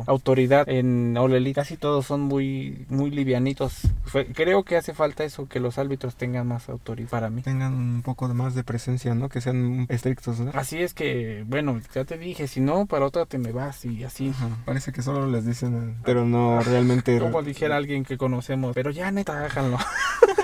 [0.08, 5.48] autoridad en Elite, casi todos son muy, muy livianitos, Fue- creo que hace falta eso,
[5.48, 7.42] que los árbitros tengan más autoridad para mí.
[7.42, 9.30] Tengan un poco más de presencia, ¿no?
[9.30, 10.52] Que sean estrictos, ¿no?
[10.54, 14.04] Así es que, bueno, ya te dije, si no, para otra te me vas y
[14.04, 14.30] así.
[14.30, 17.20] Ajá, Parece que solo les dicen, pero no realmente.
[17.20, 19.78] Como dijera alguien que conocemos, pero ya neta, háganlo.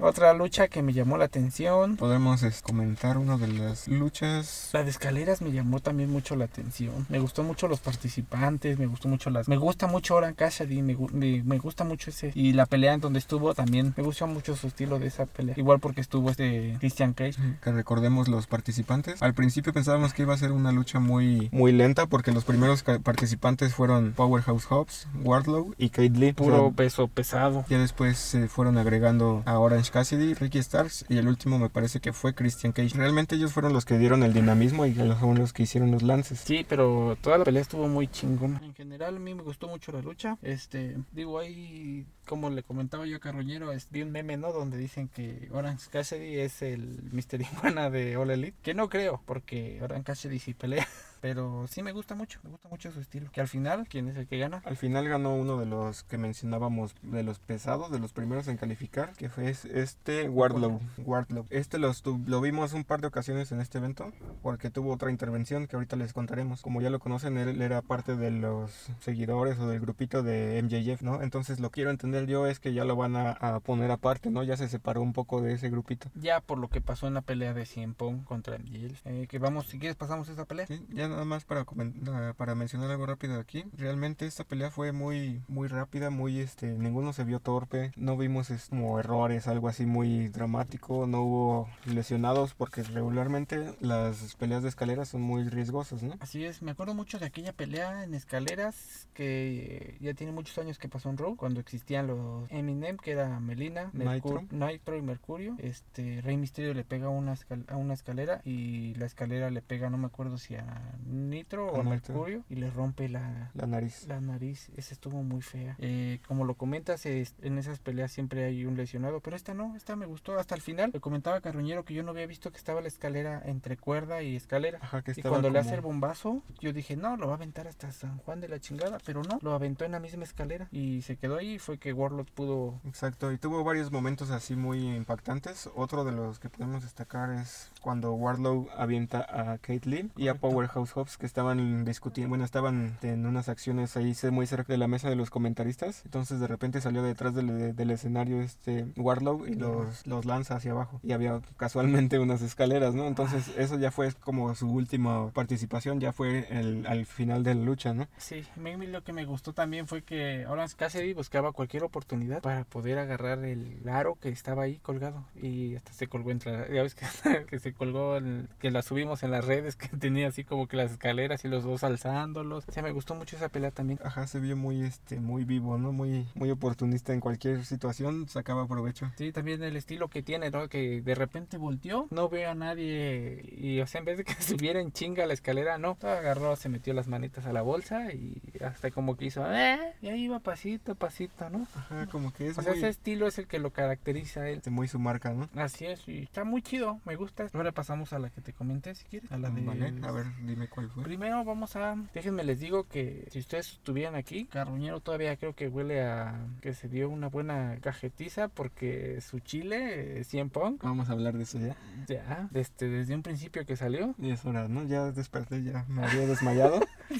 [0.00, 1.96] Otra lucha que me llamó la atención.
[1.96, 4.70] Podemos comentar una de las luchas.
[4.72, 7.06] La de escaleras me llamó también mucho la atención.
[7.08, 9.48] Me gustó mucho los participantes, me gustó mucho las...
[9.48, 12.30] Me gusta mucho Oran Cassidy, me, me, me gusta mucho ese...
[12.34, 13.94] Y la pelea en donde estuvo también.
[13.96, 15.54] Me gustó mucho su estilo de esa pelea.
[15.58, 17.36] Igual porque estuvo este Christian Cage.
[17.62, 19.20] Que recordemos los participantes.
[19.22, 22.82] Al principio pensábamos que iba a ser una lucha muy, muy lenta porque los primeros
[22.82, 26.32] participantes fueron Powerhouse Hobbs, Wardlow y Kate Lee.
[26.32, 27.64] Puro O sea, peso pesado.
[27.68, 32.00] ya después se fueron agregando a Orange Cassidy, Ricky Starks y el último me parece
[32.00, 32.96] que fue Christian Cage.
[32.96, 36.40] Realmente ellos fueron los que dieron el dinamismo y fueron los que hicieron los lances.
[36.40, 38.60] Sí, pero toda la pelea estuvo muy chingona.
[38.64, 40.36] En general a mí me gustó mucho la lucha.
[40.42, 44.52] Este, digo, ahí como le comentaba yo a Carroñero, es, vi un meme, ¿no?
[44.52, 47.40] Donde dicen que Orange Cassidy es el Mr.
[47.40, 48.56] Iguana de All Elite.
[48.62, 50.86] Que no creo, porque Orange Cassidy sí pelea.
[51.20, 53.28] Pero sí me gusta mucho, me gusta mucho su estilo.
[53.32, 54.62] Que al final, ¿quién es el que gana?
[54.64, 58.56] Al final ganó uno de los que mencionábamos de los pesados, de los primeros en
[58.56, 60.80] calificar, que fue es- este Wardlow.
[60.98, 61.44] Wardlow.
[61.50, 64.12] Este los lo vimos un par de ocasiones en este evento,
[64.42, 66.62] porque tuvo otra intervención que ahorita les contaremos.
[66.62, 71.02] Como ya lo conocen, él era parte de los seguidores o del grupito de MJF,
[71.02, 71.20] ¿no?
[71.22, 74.42] Entonces lo quiero entender yo es que ya lo van a, a poner aparte, ¿no?
[74.42, 76.10] Ya se separó un poco de ese grupito.
[76.14, 79.06] Ya por lo que pasó en la pelea de Cien Pong contra MJF.
[79.06, 80.66] Eh, que vamos, si quieres pasamos esa pelea.
[80.66, 83.64] Sí, ya nada más para, ah, para mencionar algo rápido aquí.
[83.76, 88.50] Realmente esta pelea fue muy, muy rápida, muy este, ninguno se vio torpe, no vimos
[88.50, 94.68] es, como errores, algo así muy dramático, no hubo lesionados porque regularmente las peleas de
[94.68, 96.14] escaleras son muy riesgosas, ¿no?
[96.20, 100.78] Así es, me acuerdo mucho de aquella pelea en escaleras que ya tiene muchos años
[100.78, 104.40] que pasó en Raw, cuando existían los Eminem, que era Melina, Nitro.
[104.40, 105.54] Mercur- Nitro y Mercurio.
[105.58, 107.34] Este Rey Misterio le pega a una,
[107.68, 111.80] a una escalera y la escalera le pega, no me acuerdo si a Nitro o
[111.80, 111.82] A.
[111.84, 114.06] Mercurio y le rompe la, La nariz.
[114.08, 115.76] la nariz, esa estuvo muy fea.
[115.78, 119.76] Eh, como lo comentas, es- en esas peleas siempre hay un lesionado, pero esta no,
[119.76, 120.90] esta me gustó hasta el final.
[120.92, 124.22] Le comentaba a Carroñero que yo no había visto que estaba la escalera entre cuerda
[124.22, 124.78] y escalera.
[124.82, 127.66] Ajá, que Y cuando le hace el bombazo, yo dije, no, lo va a aventar
[127.68, 131.02] hasta San Juan de la chingada, pero no, lo aventó en la misma escalera y
[131.02, 132.80] se quedó ahí y fue que Warlock pudo...
[132.84, 135.68] Exacto, y tuvo varios momentos así muy impactantes.
[135.74, 140.34] Otro de los que podemos destacar es cuando Wardlow avienta a Kate Lee y a
[140.34, 144.88] Powerhouse Hobbs que estaban discutiendo, bueno, estaban en unas acciones ahí muy cerca de la
[144.88, 146.02] mesa de los comentaristas.
[146.04, 150.72] Entonces de repente salió detrás del, del escenario este Wardlow y los, los lanza hacia
[150.72, 151.00] abajo.
[151.02, 153.06] Y había casualmente unas escaleras, ¿no?
[153.06, 157.62] Entonces eso ya fue como su última participación, ya fue el, al final de la
[157.62, 158.06] lucha, ¿no?
[158.18, 162.40] Sí, a mí lo que me gustó también fue que Orange Cassidy buscaba cualquier oportunidad
[162.40, 166.82] para poder agarrar el aro que estaba ahí colgado y hasta se colgó entre ya
[166.82, 167.06] ves que,
[167.48, 168.18] que se colgó
[168.58, 171.64] que la subimos en las redes que tenía así como que las escaleras y los
[171.64, 172.64] dos alzándolos.
[172.68, 173.98] O sea me gustó mucho esa pelea también.
[174.04, 178.66] Ajá se vio muy este muy vivo no muy muy oportunista en cualquier situación sacaba
[178.66, 179.10] provecho.
[179.16, 183.44] Sí también el estilo que tiene no que de repente volteó no ve a nadie
[183.56, 186.68] y o sea en vez de que subiera en chinga la escalera no agarró se
[186.68, 190.38] metió las manitas a la bolsa y hasta como que hizo eh y ahí iba
[190.40, 193.72] pasito pasito no ajá como que es o sea ese estilo es el que lo
[193.72, 194.62] caracteriza a él.
[194.70, 197.48] Muy su marca no así es y está muy chido me gusta.
[197.52, 199.30] Ahora pasamos a la que te comenté si quieres.
[199.32, 201.02] A la de a ver dime cuál fue.
[201.02, 205.68] Primero vamos a déjenme les digo que si ustedes estuvieran aquí Carruñero todavía creo que
[205.68, 211.08] huele a que se dio una buena cajetiza porque su chile 100 eh, Pong vamos
[211.08, 211.76] a hablar de eso ya.
[212.06, 214.14] Ya desde, desde un principio que salió.
[214.18, 216.80] Y es hora no ya desperté ya me había desmayado.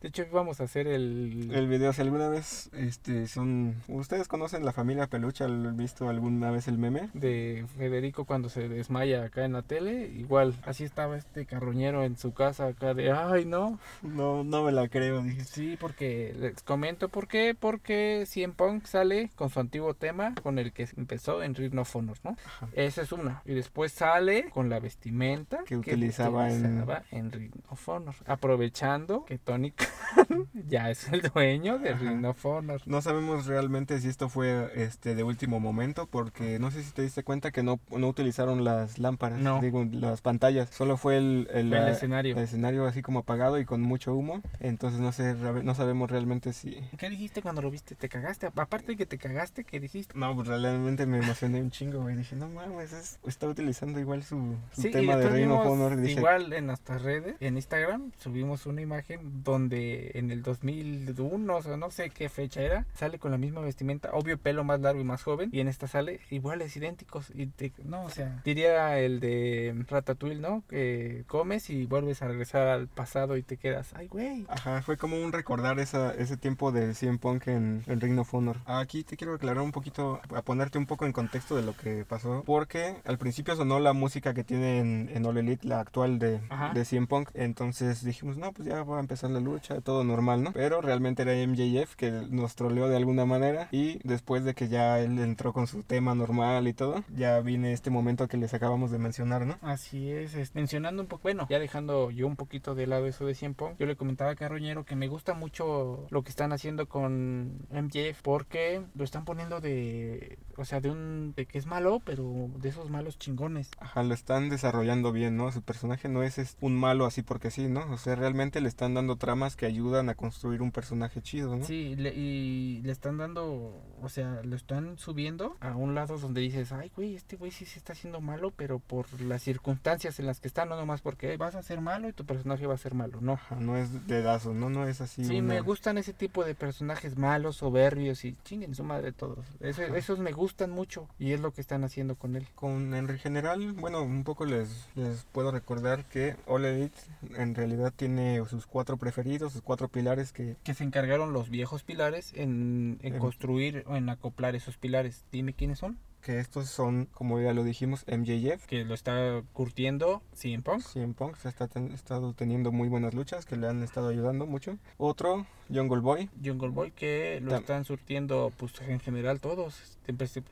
[0.00, 4.64] De hecho vamos a hacer el el video si alguna vez este son ustedes conocen
[4.64, 9.44] la familia peluche han visto alguna vez el meme de Federico cuando se desmaya acá
[9.44, 13.78] en la tele igual así estaba este carroñero en su casa acá de ay no
[14.02, 15.44] no no me la creo dije.
[15.44, 20.58] Sí porque les comento por qué porque Cien Punk sale con su antiguo tema con
[20.58, 21.56] el que empezó en
[21.94, 22.36] Honor no
[22.72, 23.42] esa es una.
[23.44, 26.86] Y después sale con la vestimenta que, utilizaba, en...
[27.10, 27.52] en
[27.86, 29.72] Honor aprovechando que Tony
[30.68, 35.14] ya es el dueño de Ring of Honor no sabemos realmente si esto fue este
[35.14, 38.98] de último momento porque no sé si te diste cuenta que no, no utilizaron las
[38.98, 39.60] lámparas, no.
[39.62, 42.36] digo, las pantallas, solo fue el, el, escenario.
[42.36, 46.52] El escenario así como apagado y con mucho humo, entonces no sé, no sabemos realmente
[46.52, 46.76] si...
[46.98, 47.94] ¿Qué dijiste cuando lo viste?
[47.94, 48.48] ¿Te cagaste?
[48.54, 50.12] Aparte de que te cagaste, ¿qué dijiste?
[50.18, 54.24] No, pues realmente me emocioné un chingo, güey, dije, no mames, es, está utilizando igual
[54.24, 54.56] su,
[54.92, 56.06] tema de Reino Honor.
[56.06, 61.90] Igual en nuestras redes, en Instagram, subimos una imagen donde en el 2001, o no
[61.90, 65.22] sé qué fecha era, sale con la misma vestimenta, obvio pelo más largo y más
[65.22, 67.30] joven, y en esta sale iguales, idénticos.
[67.30, 67.52] Y
[67.84, 70.64] no, o sea, diría el de Ratatouille, ¿no?
[70.68, 74.44] Que comes y vuelves a regresar al pasado y te quedas, ay, güey.
[74.48, 78.34] Ajá, fue como un recordar esa, ese tiempo de CM Punk en, en Ring of
[78.34, 78.56] Honor.
[78.66, 82.04] Aquí te quiero aclarar un poquito, a ponerte un poco en contexto de lo que
[82.04, 86.18] pasó, porque al principio sonó la música que tiene en, en All Elite, la actual
[86.18, 86.40] de,
[86.74, 90.42] de CM Punk, entonces dijimos, no, pues ya va a empezar la lucha, todo normal,
[90.42, 90.52] ¿no?
[90.52, 94.98] Pero realmente era MJF que nos troleó de alguna manera y después de que ya
[95.00, 98.90] él entró con su tema normal y todo, ya viene este momento que les acabamos
[98.90, 99.58] de mencionar, ¿no?
[99.62, 103.34] Así es, mencionando un poco, bueno, ya dejando yo un poquito de lado eso de
[103.34, 107.66] Cienpo, yo le comentaba a Carroñero que me gusta mucho lo que están haciendo con
[107.70, 112.50] MJF porque lo están poniendo de, o sea, de un, de que es malo, pero
[112.56, 113.70] de esos malos chingones.
[113.78, 115.50] Ajá, lo están desarrollando bien, ¿no?
[115.52, 117.90] Su personaje no es, un malo así porque sí, ¿no?
[117.92, 121.64] O sea, realmente le están dando tramas que ayudan a construir un personaje chido, ¿no?
[121.64, 126.72] Sí, y le están dando, o sea, lo están subiendo a un lado donde dices,
[126.72, 130.40] ay, güey, este güey sí se está haciendo malo, pero por las circunstancias en las
[130.40, 132.94] que está, no nomás porque vas a ser malo y tu personaje va a ser
[132.94, 133.38] malo, no.
[133.58, 135.24] no es dedazo, no, no es así.
[135.24, 139.44] Sí, me gustan ese tipo de personajes malos, soberbios y chinguen su madre todos.
[139.60, 142.46] esos me gustan mucho y es lo que están haciendo con él.
[142.54, 146.96] Con en general, bueno, un poco les, les puedo recordar que All Elite
[147.36, 150.56] en realidad tiene sus cuatro preferidos, sus cuatro pilares que...
[150.62, 155.24] Que se encargaron los viejos pilares en, en, en construir o en acoplar esos pilares.
[155.32, 158.66] Dime quiénes son que estos son, como ya lo dijimos, MJF.
[158.66, 160.82] Que lo está curtiendo CM Punk.
[160.82, 164.76] CM Punk se está estado teniendo muy buenas luchas que le han estado ayudando mucho.
[164.98, 166.30] Otro, Jungle Boy.
[166.44, 169.98] Jungle Boy que lo están surtiendo pues en general todos.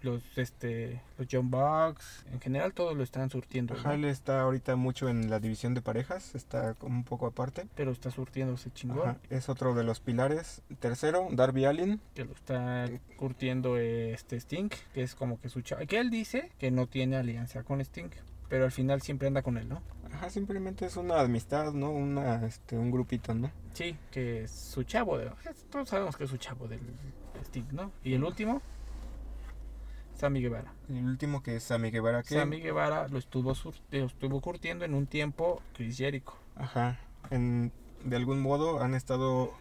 [0.03, 3.75] Los, este, los John Bucks, en general todos lo están surtiendo.
[3.75, 7.67] Ajá, está ahorita mucho en la división de parejas, está un poco aparte.
[7.77, 9.19] Pero está surtiéndose chingón.
[9.31, 10.63] es otro de los pilares.
[10.81, 12.01] Tercero, Darby Allin.
[12.15, 16.71] Que lo está curtiendo este Sting, que es como que su que él dice que
[16.71, 18.11] no tiene alianza con Sting,
[18.49, 19.83] pero al final siempre anda con él, ¿no?
[20.15, 21.91] Ajá, simplemente es una amistad, ¿no?
[21.91, 23.51] Una, este, un grupito, ¿no?
[23.73, 25.31] Sí, que es su chavo, de,
[25.71, 26.81] todos sabemos que es su chavo del
[27.43, 27.91] Sting, ¿no?
[28.05, 28.63] Y el último,
[30.15, 30.73] Sammy Guevara.
[30.89, 32.37] El último que es Sammy Guevara, ¿qué?
[32.37, 33.53] Sammy Guevara lo estuvo,
[33.91, 36.35] lo estuvo curtiendo en un tiempo Chris Jericho.
[36.55, 37.01] Ajá,
[37.31, 37.73] en,
[38.05, 39.53] de algún modo han estado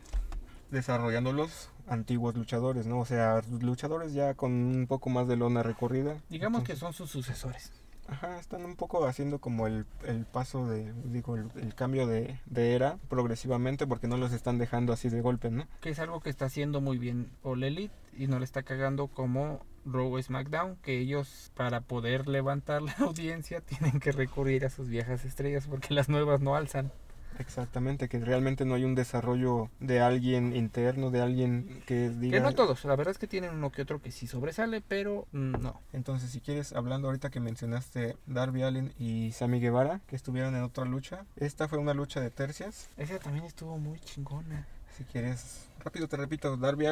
[0.70, 3.00] desarrollándolos antiguos luchadores, ¿no?
[3.00, 6.22] O sea, luchadores ya con un poco más de lona recorrida.
[6.30, 7.72] Digamos que son sus sucesores.
[8.08, 12.76] Ajá, están un poco haciendo como el, el paso de, digo, el, cambio de, de
[12.76, 15.68] era progresivamente porque no los están dejando así de golpe, ¿no?
[15.82, 19.08] Que es algo que está haciendo muy bien All Elite y no le está cagando
[19.08, 24.90] como Raw SmackDown, que ellos para poder levantar la audiencia tienen que recurrir a sus
[24.90, 26.92] viejas estrellas porque las nuevas no alzan.
[27.40, 32.38] Exactamente, que realmente no hay un desarrollo de alguien interno, de alguien que diga...
[32.38, 35.28] Que no todos, la verdad es que tienen uno que otro que sí sobresale, pero
[35.32, 35.82] no.
[35.94, 40.64] Entonces, si quieres, hablando ahorita que mencionaste Darby Allin y Sammy Guevara, que estuvieron en
[40.64, 42.90] otra lucha, esta fue una lucha de tercias.
[42.98, 44.68] Esa también estuvo muy chingona.
[44.98, 46.86] Si quieres, rápido te repito, Darby,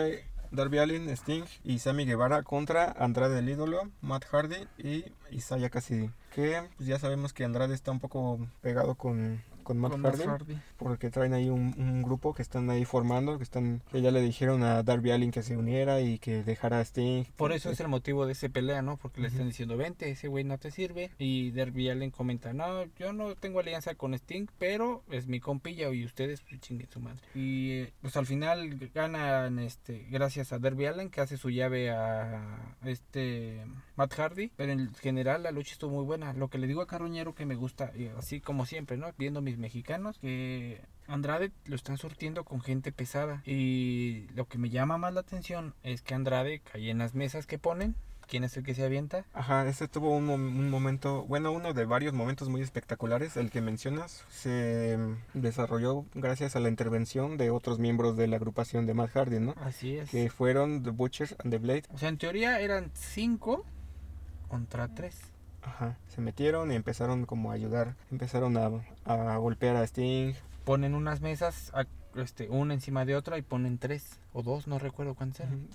[0.51, 6.10] Darby Allin, Sting y Sammy Guevara contra Andrade el ídolo, Matt Hardy y Isaiah Cassidy.
[6.34, 10.15] Que pues, ya sabemos que Andrade está un poco pegado con, con Matt Con Matt
[10.15, 10.26] Hardy.
[10.26, 10.58] Hardy.
[10.78, 14.21] Porque traen ahí un, un grupo que están ahí formando, que están que ya le
[14.21, 17.26] dijeron a Darby Allin que se uniera y que dejara a Sting.
[17.36, 18.97] Por eso es el motivo de ese pelea, ¿no?
[18.97, 21.12] Porque le están diciendo, vente, ese güey no te sirve.
[21.17, 25.89] Y Derby Allen comenta, no, yo no tengo alianza con Sting, pero es mi compilla
[25.91, 27.21] y ustedes pues, chinguen su madre.
[27.36, 31.91] Y eh, pues al final ganan este gracias a Derby Allen que hace su llave
[31.91, 34.52] a este Matt Hardy.
[34.56, 36.34] Pero en general la lucha estuvo muy buena.
[36.34, 39.08] Lo que le digo a Carroñero que me gusta, así como siempre, ¿no?
[39.17, 43.44] Viendo mis mexicanos, que Andrade lo están surtiendo con gente pesada.
[43.46, 47.46] Y lo que me llama más la atención es que Andrade cae en las mesas
[47.46, 47.96] que ponen.
[48.28, 49.26] ¿Quién es el que se avienta?
[49.34, 53.36] Ajá, ese tuvo un, un momento, bueno, uno de varios momentos muy espectaculares.
[53.36, 54.98] El que mencionas se
[55.34, 59.54] desarrolló gracias a la intervención de otros miembros de la agrupación de Matt Hardy, ¿no?
[59.58, 60.10] Así es.
[60.10, 61.84] Que fueron The Butcher and the Blade.
[61.94, 63.66] O sea, en teoría eran cinco
[64.48, 65.20] contra tres.
[65.63, 67.95] Ajá, se metieron y empezaron como a ayudar.
[68.12, 68.69] Empezaron a,
[69.06, 70.34] a golpear a Sting.
[70.65, 71.86] Ponen unas mesas, a-
[72.19, 75.67] este, una encima de otra y ponen tres o dos, no recuerdo cuántas eran.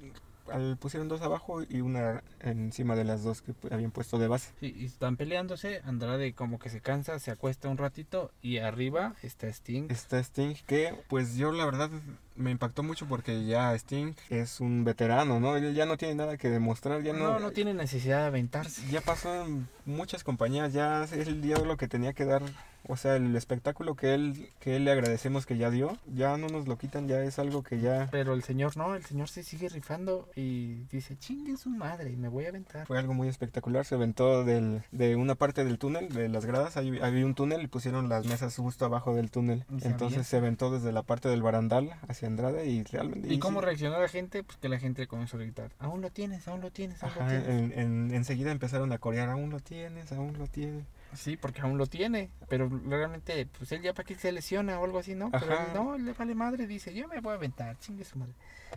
[0.53, 4.53] Al, pusieron dos abajo y una encima de las dos que habían puesto de base.
[4.61, 5.81] Sí, y están peleándose.
[5.85, 9.89] Andrade como que se cansa, se acuesta un ratito y arriba está Sting.
[9.91, 11.91] Está Sting, que pues yo la verdad
[12.37, 15.57] me impactó mucho porque ya Sting es un veterano, ¿no?
[15.57, 17.33] Él ya no tiene nada que demostrar, ya no...
[17.33, 18.83] No, no tiene necesidad de aventarse.
[18.91, 22.43] Ya pasó en muchas compañías, ya él dio lo que tenía que dar.
[22.89, 26.47] O sea, el espectáculo que él, que él le agradecemos que ya dio, ya no
[26.49, 29.43] nos lo quitan, ya es algo que ya Pero el señor no, el señor se
[29.43, 32.87] sigue rifando y dice, chingue su madre y me voy a aventar.
[32.87, 33.85] fue algo muy espectacular.
[33.85, 37.63] Se aventó del, de una parte del túnel, de las gradas, ahí había un túnel
[37.63, 39.65] y pusieron las mesas justo abajo del túnel.
[39.77, 43.33] ¿Y se Entonces se aventó desde la parte del barandal hacia Andrade y realmente...
[43.33, 43.67] ¿Y cómo sí.
[43.67, 44.43] reaccionó la gente?
[44.45, 47.21] Pues que la gente comenzó a gritar, aún lo tienes, aún lo tienes, aún lo
[47.23, 47.49] Ajá, tienes.
[47.49, 50.85] en, en- enseguida empezaron a corear, aún lo tienes, aún lo tienes.
[51.17, 54.85] Sí, porque aún lo tiene, pero realmente, pues él ya para que se lesiona o
[54.85, 55.31] algo así, ¿no?
[55.31, 55.73] Pero Ajá.
[55.73, 58.35] no, le vale madre, dice, yo me voy a aventar, chingue su madre.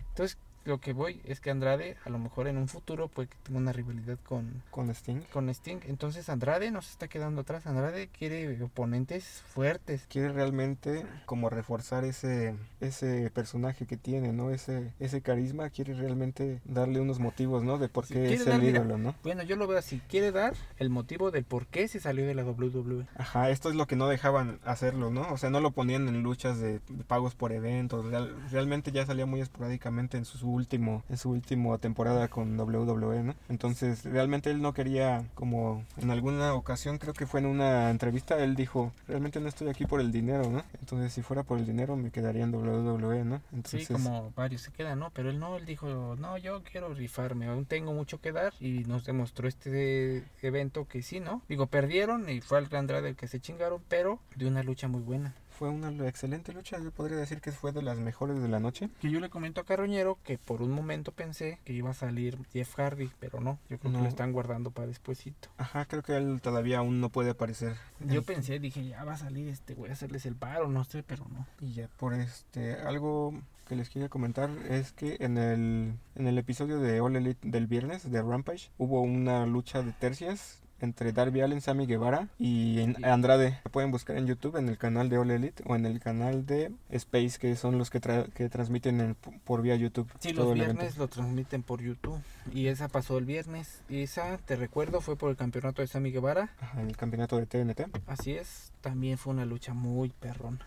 [0.09, 3.37] Entonces, lo que voy es que Andrade, a lo mejor en un futuro, puede que
[3.43, 5.21] tenga una rivalidad con, Con Sting.
[5.33, 5.79] con Sting.
[5.87, 10.05] Entonces, Andrade no se está quedando atrás, Andrade quiere oponentes fuertes.
[10.09, 14.51] quiere realmente como reforzar ese ese personaje que tiene, ¿no?
[14.51, 17.77] Ese ese carisma, quiere realmente darle unos motivos, ¿no?
[17.77, 19.15] De por qué es el ídolo, ¿no?
[19.23, 22.35] Bueno, yo lo veo así, quiere dar el motivo del por qué se salió de
[22.35, 23.05] la WWE.
[23.15, 25.31] Ajá, esto es lo que no dejaban hacerlo, ¿no?
[25.31, 29.25] O sea, no lo ponían en luchas de pagos por eventos, real- realmente ya salía
[29.25, 33.35] muy esporádicamente en su último en su última temporada con WWE, ¿no?
[33.47, 38.37] Entonces, realmente él no quería como en alguna ocasión, creo que fue en una entrevista,
[38.43, 40.63] él dijo, realmente no estoy aquí por el dinero, ¿no?
[40.79, 43.41] Entonces, si fuera por el dinero me quedaría en WWE, ¿no?
[43.51, 45.09] Entonces, Sí, como varios se quedan, ¿no?
[45.11, 48.83] Pero él no, él dijo, no, yo quiero rifarme, aún tengo mucho que dar y
[48.85, 51.41] nos demostró este evento que sí, ¿no?
[51.47, 55.01] Digo, perdieron y fue al Andrade el que se chingaron, pero de una lucha muy
[55.01, 55.33] buena.
[55.59, 58.89] Fue una excelente lucha, yo podría decir que fue de las mejores de la noche.
[59.01, 62.37] Que yo le comento a Carroñero que por un momento pensé que iba a salir
[62.53, 63.97] Jeff Hardy, pero no, yo creo No.
[63.97, 65.49] que lo están guardando para despuesito.
[65.57, 67.75] Ajá, creo que él todavía aún no puede aparecer.
[67.99, 70.85] Yo En- pensé, dije, ya va a salir este güey a hacerles el paro, no
[70.85, 71.45] sé, pero no.
[71.59, 73.33] Y ya por este, algo
[73.67, 77.67] que les quería comentar es que en el, en el episodio de All Elite del
[77.67, 83.59] viernes de Rampage hubo una lucha de tercias entre Darby Allin, Sammy Guevara y Andrade.
[83.71, 86.71] Pueden buscar en YouTube en el canal de All Elite o en el canal de
[86.89, 90.09] Space que son los que, tra- que transmiten en- por vía YouTube.
[90.19, 92.19] Sí, todo los viernes lo transmiten por YouTube.
[92.53, 93.81] Y esa pasó el viernes.
[93.89, 96.49] Y esa, te recuerdo, fue por el campeonato de Sammy Guevara.
[96.59, 97.81] Ajá, el campeonato de TNT.
[98.07, 100.59] Así es, también fue una lucha muy perrona.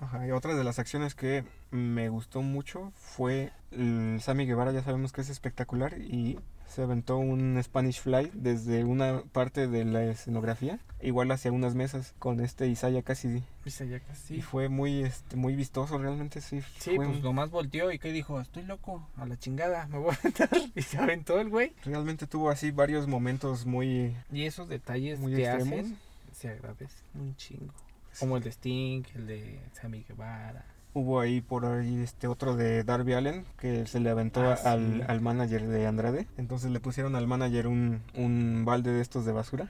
[0.00, 4.82] Ajá, y otra de las acciones que me gustó mucho fue el Sammy Guevara, ya
[4.82, 10.04] sabemos que es espectacular y se aventó un Spanish Fly desde una parte de la
[10.04, 13.42] escenografía, igual hacia unas mesas con este Isaiah Cassidy.
[13.64, 14.42] Isaiah Y Cassidy.
[14.42, 16.60] fue muy este, muy vistoso realmente, sí.
[16.78, 20.14] Sí, pues un- nomás volteó y que dijo, estoy loco, a la chingada, me voy
[20.14, 20.48] a aventar.
[20.74, 21.72] Y se aventó el güey.
[21.84, 25.92] Realmente tuvo así varios momentos muy, Y esos detalles muy que extremos.
[26.32, 27.72] se agradecen un chingo.
[28.18, 30.64] Como el de Sting, el de Sammy Guevara.
[30.94, 34.98] Hubo ahí por ahí este otro de Darby Allen que se le aventó Ah, al,
[34.98, 35.02] sí.
[35.08, 36.28] al manager de Andrade.
[36.36, 39.68] Entonces le pusieron al manager un, un balde de estos de basura.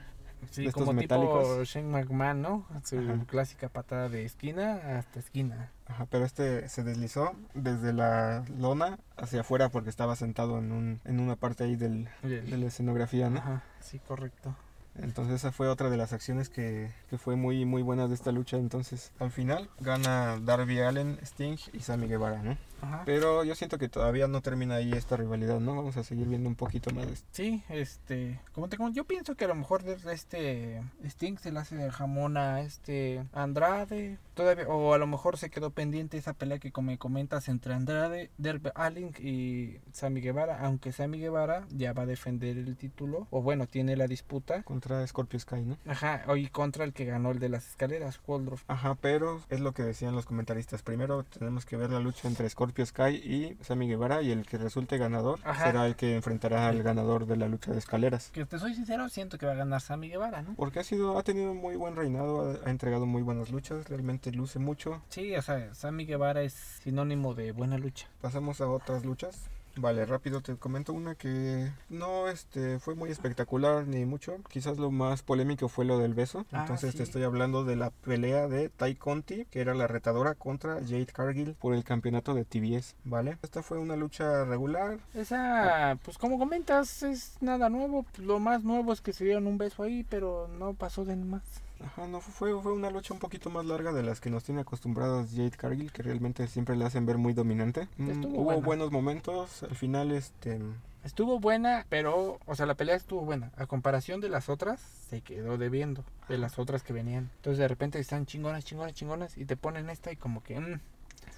[0.51, 1.67] Sí, De estos como tipo metálicos.
[1.67, 2.67] Shane McMahon, ¿no?
[2.83, 3.17] Su Ajá.
[3.25, 5.71] clásica patada de esquina hasta esquina.
[5.87, 11.01] Ajá, pero este se deslizó desde la lona hacia afuera porque estaba sentado en, un,
[11.05, 13.39] en una parte ahí Del- de la escenografía, ¿no?
[13.39, 14.55] Ajá, sí, correcto.
[15.01, 18.31] Entonces esa fue otra de las acciones que, que fue muy muy buena de esta
[18.31, 18.57] lucha.
[18.57, 22.57] Entonces al final gana Darby Allen, Sting y Sammy Guevara, ¿no?
[22.81, 23.03] Ajá.
[23.05, 25.75] Pero yo siento que todavía no termina ahí esta rivalidad, ¿no?
[25.75, 27.27] Vamos a seguir viendo un poquito más de esto.
[27.31, 31.75] Sí, este, como te yo pienso que a lo mejor este Sting se le hace
[31.75, 36.59] de jamón a este Andrade, todavía, o a lo mejor se quedó pendiente esa pelea
[36.59, 41.93] que como me comentas entre Andrade, Derby Allin y Sammy Guevara, aunque Sammy Guevara ya
[41.93, 45.77] va a defender el título, o bueno, tiene la disputa, Contra Scorpio Sky, ¿no?
[45.87, 48.63] ajá, hoy contra el que ganó el de las escaleras, Waldorf.
[48.67, 50.83] Ajá, pero es lo que decían los comentaristas.
[50.83, 54.57] Primero tenemos que ver la lucha entre Scorpio Sky y Sammy Guevara y el que
[54.57, 55.65] resulte ganador Ajá.
[55.65, 58.31] será el que enfrentará al ganador de la lucha de escaleras.
[58.31, 60.55] Que te soy sincero, siento que va a ganar Sammy Guevara, ¿no?
[60.55, 63.87] Porque ha sido, ha tenido un muy buen reinado, ha, ha entregado muy buenas luchas,
[63.89, 65.01] realmente luce mucho.
[65.09, 68.07] Sí, o sea, Sammy Guevara es sinónimo de buena lucha.
[68.21, 69.49] Pasamos a otras luchas.
[69.77, 74.37] Vale, rápido te comento una que no este fue muy espectacular ni mucho.
[74.49, 76.45] Quizás lo más polémico fue lo del beso.
[76.51, 76.97] Ah, Entonces sí.
[76.97, 81.07] te estoy hablando de la pelea de Tai Conti, que era la retadora contra Jade
[81.07, 83.37] Cargill por el campeonato de TBS, ¿vale?
[83.41, 84.97] Esta fue una lucha regular.
[85.13, 88.05] Esa, pues como comentas, es nada nuevo.
[88.17, 91.43] Lo más nuevo es que se dieron un beso ahí, pero no pasó de más.
[91.83, 94.61] Ajá, no fue, fue una lucha un poquito más larga de las que nos tiene
[94.61, 97.87] acostumbrados Jade Cargill, que realmente siempre le hacen ver muy dominante.
[97.97, 98.61] Mm, hubo buena.
[98.65, 100.59] buenos momentos, al final este
[101.03, 103.51] Estuvo buena, pero, o sea, la pelea estuvo buena.
[103.57, 106.03] A comparación de las otras, se quedó debiendo.
[106.29, 107.29] De las otras que venían.
[107.35, 109.37] Entonces de repente están chingonas, chingonas, chingonas.
[109.37, 110.79] Y te ponen esta y como que, mm,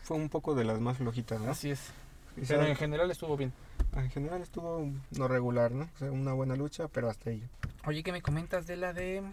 [0.03, 1.51] fue un poco de las más flojitas, ¿no?
[1.51, 1.81] así es.
[2.35, 3.51] Quizá- Pero en general estuvo bien.
[3.95, 5.89] En general estuvo no regular, ¿no?
[5.95, 7.43] O sea, una buena lucha, pero hasta ahí.
[7.87, 9.23] Oye, ¿qué me comentas de la de,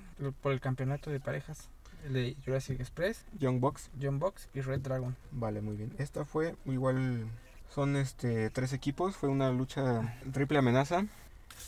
[0.40, 1.68] por el campeonato de parejas?
[2.06, 5.16] El de Jurassic Express, Young Bucks, John Box y Red Dragon.
[5.32, 5.92] vale, muy bien.
[5.98, 7.26] Esta fue igual,
[7.68, 11.04] son este tres equipos, fue una lucha triple amenaza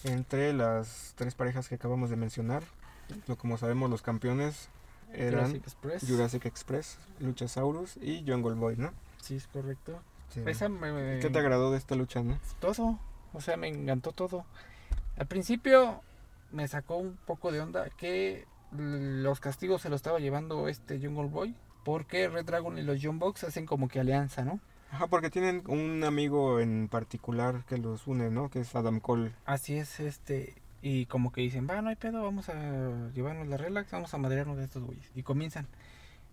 [0.05, 2.63] entre las tres parejas que acabamos de mencionar.
[3.39, 4.69] Como sabemos, los campeones
[5.13, 6.09] eran Jurassic Express.
[6.09, 8.93] Jurassic Express, Luchasaurus y Jungle Boy, ¿no?
[9.23, 10.01] Sí, es correcto.
[10.29, 10.41] Sí.
[10.47, 12.39] Esa me- ¿Qué te agradó de esta lucha, no?
[12.61, 12.99] todo.
[13.33, 14.45] O sea, me encantó todo.
[15.17, 16.01] Al principio
[16.57, 21.29] me sacó un poco de onda que los castigos se los estaba llevando este Jungle
[21.29, 21.55] Boy.
[21.85, 24.59] Porque Red Dragon y los John Box hacen como que alianza, ¿no?
[24.91, 28.51] Ajá, porque tienen un amigo en particular que los une, ¿no?
[28.51, 29.33] Que es Adam Cole.
[29.45, 30.55] Así es, este.
[30.83, 34.19] Y como que dicen, va, no hay pedo, vamos a llevarnos la relax, vamos a
[34.19, 35.09] madrearnos de estos güeyes.
[35.15, 35.69] Y comienzan.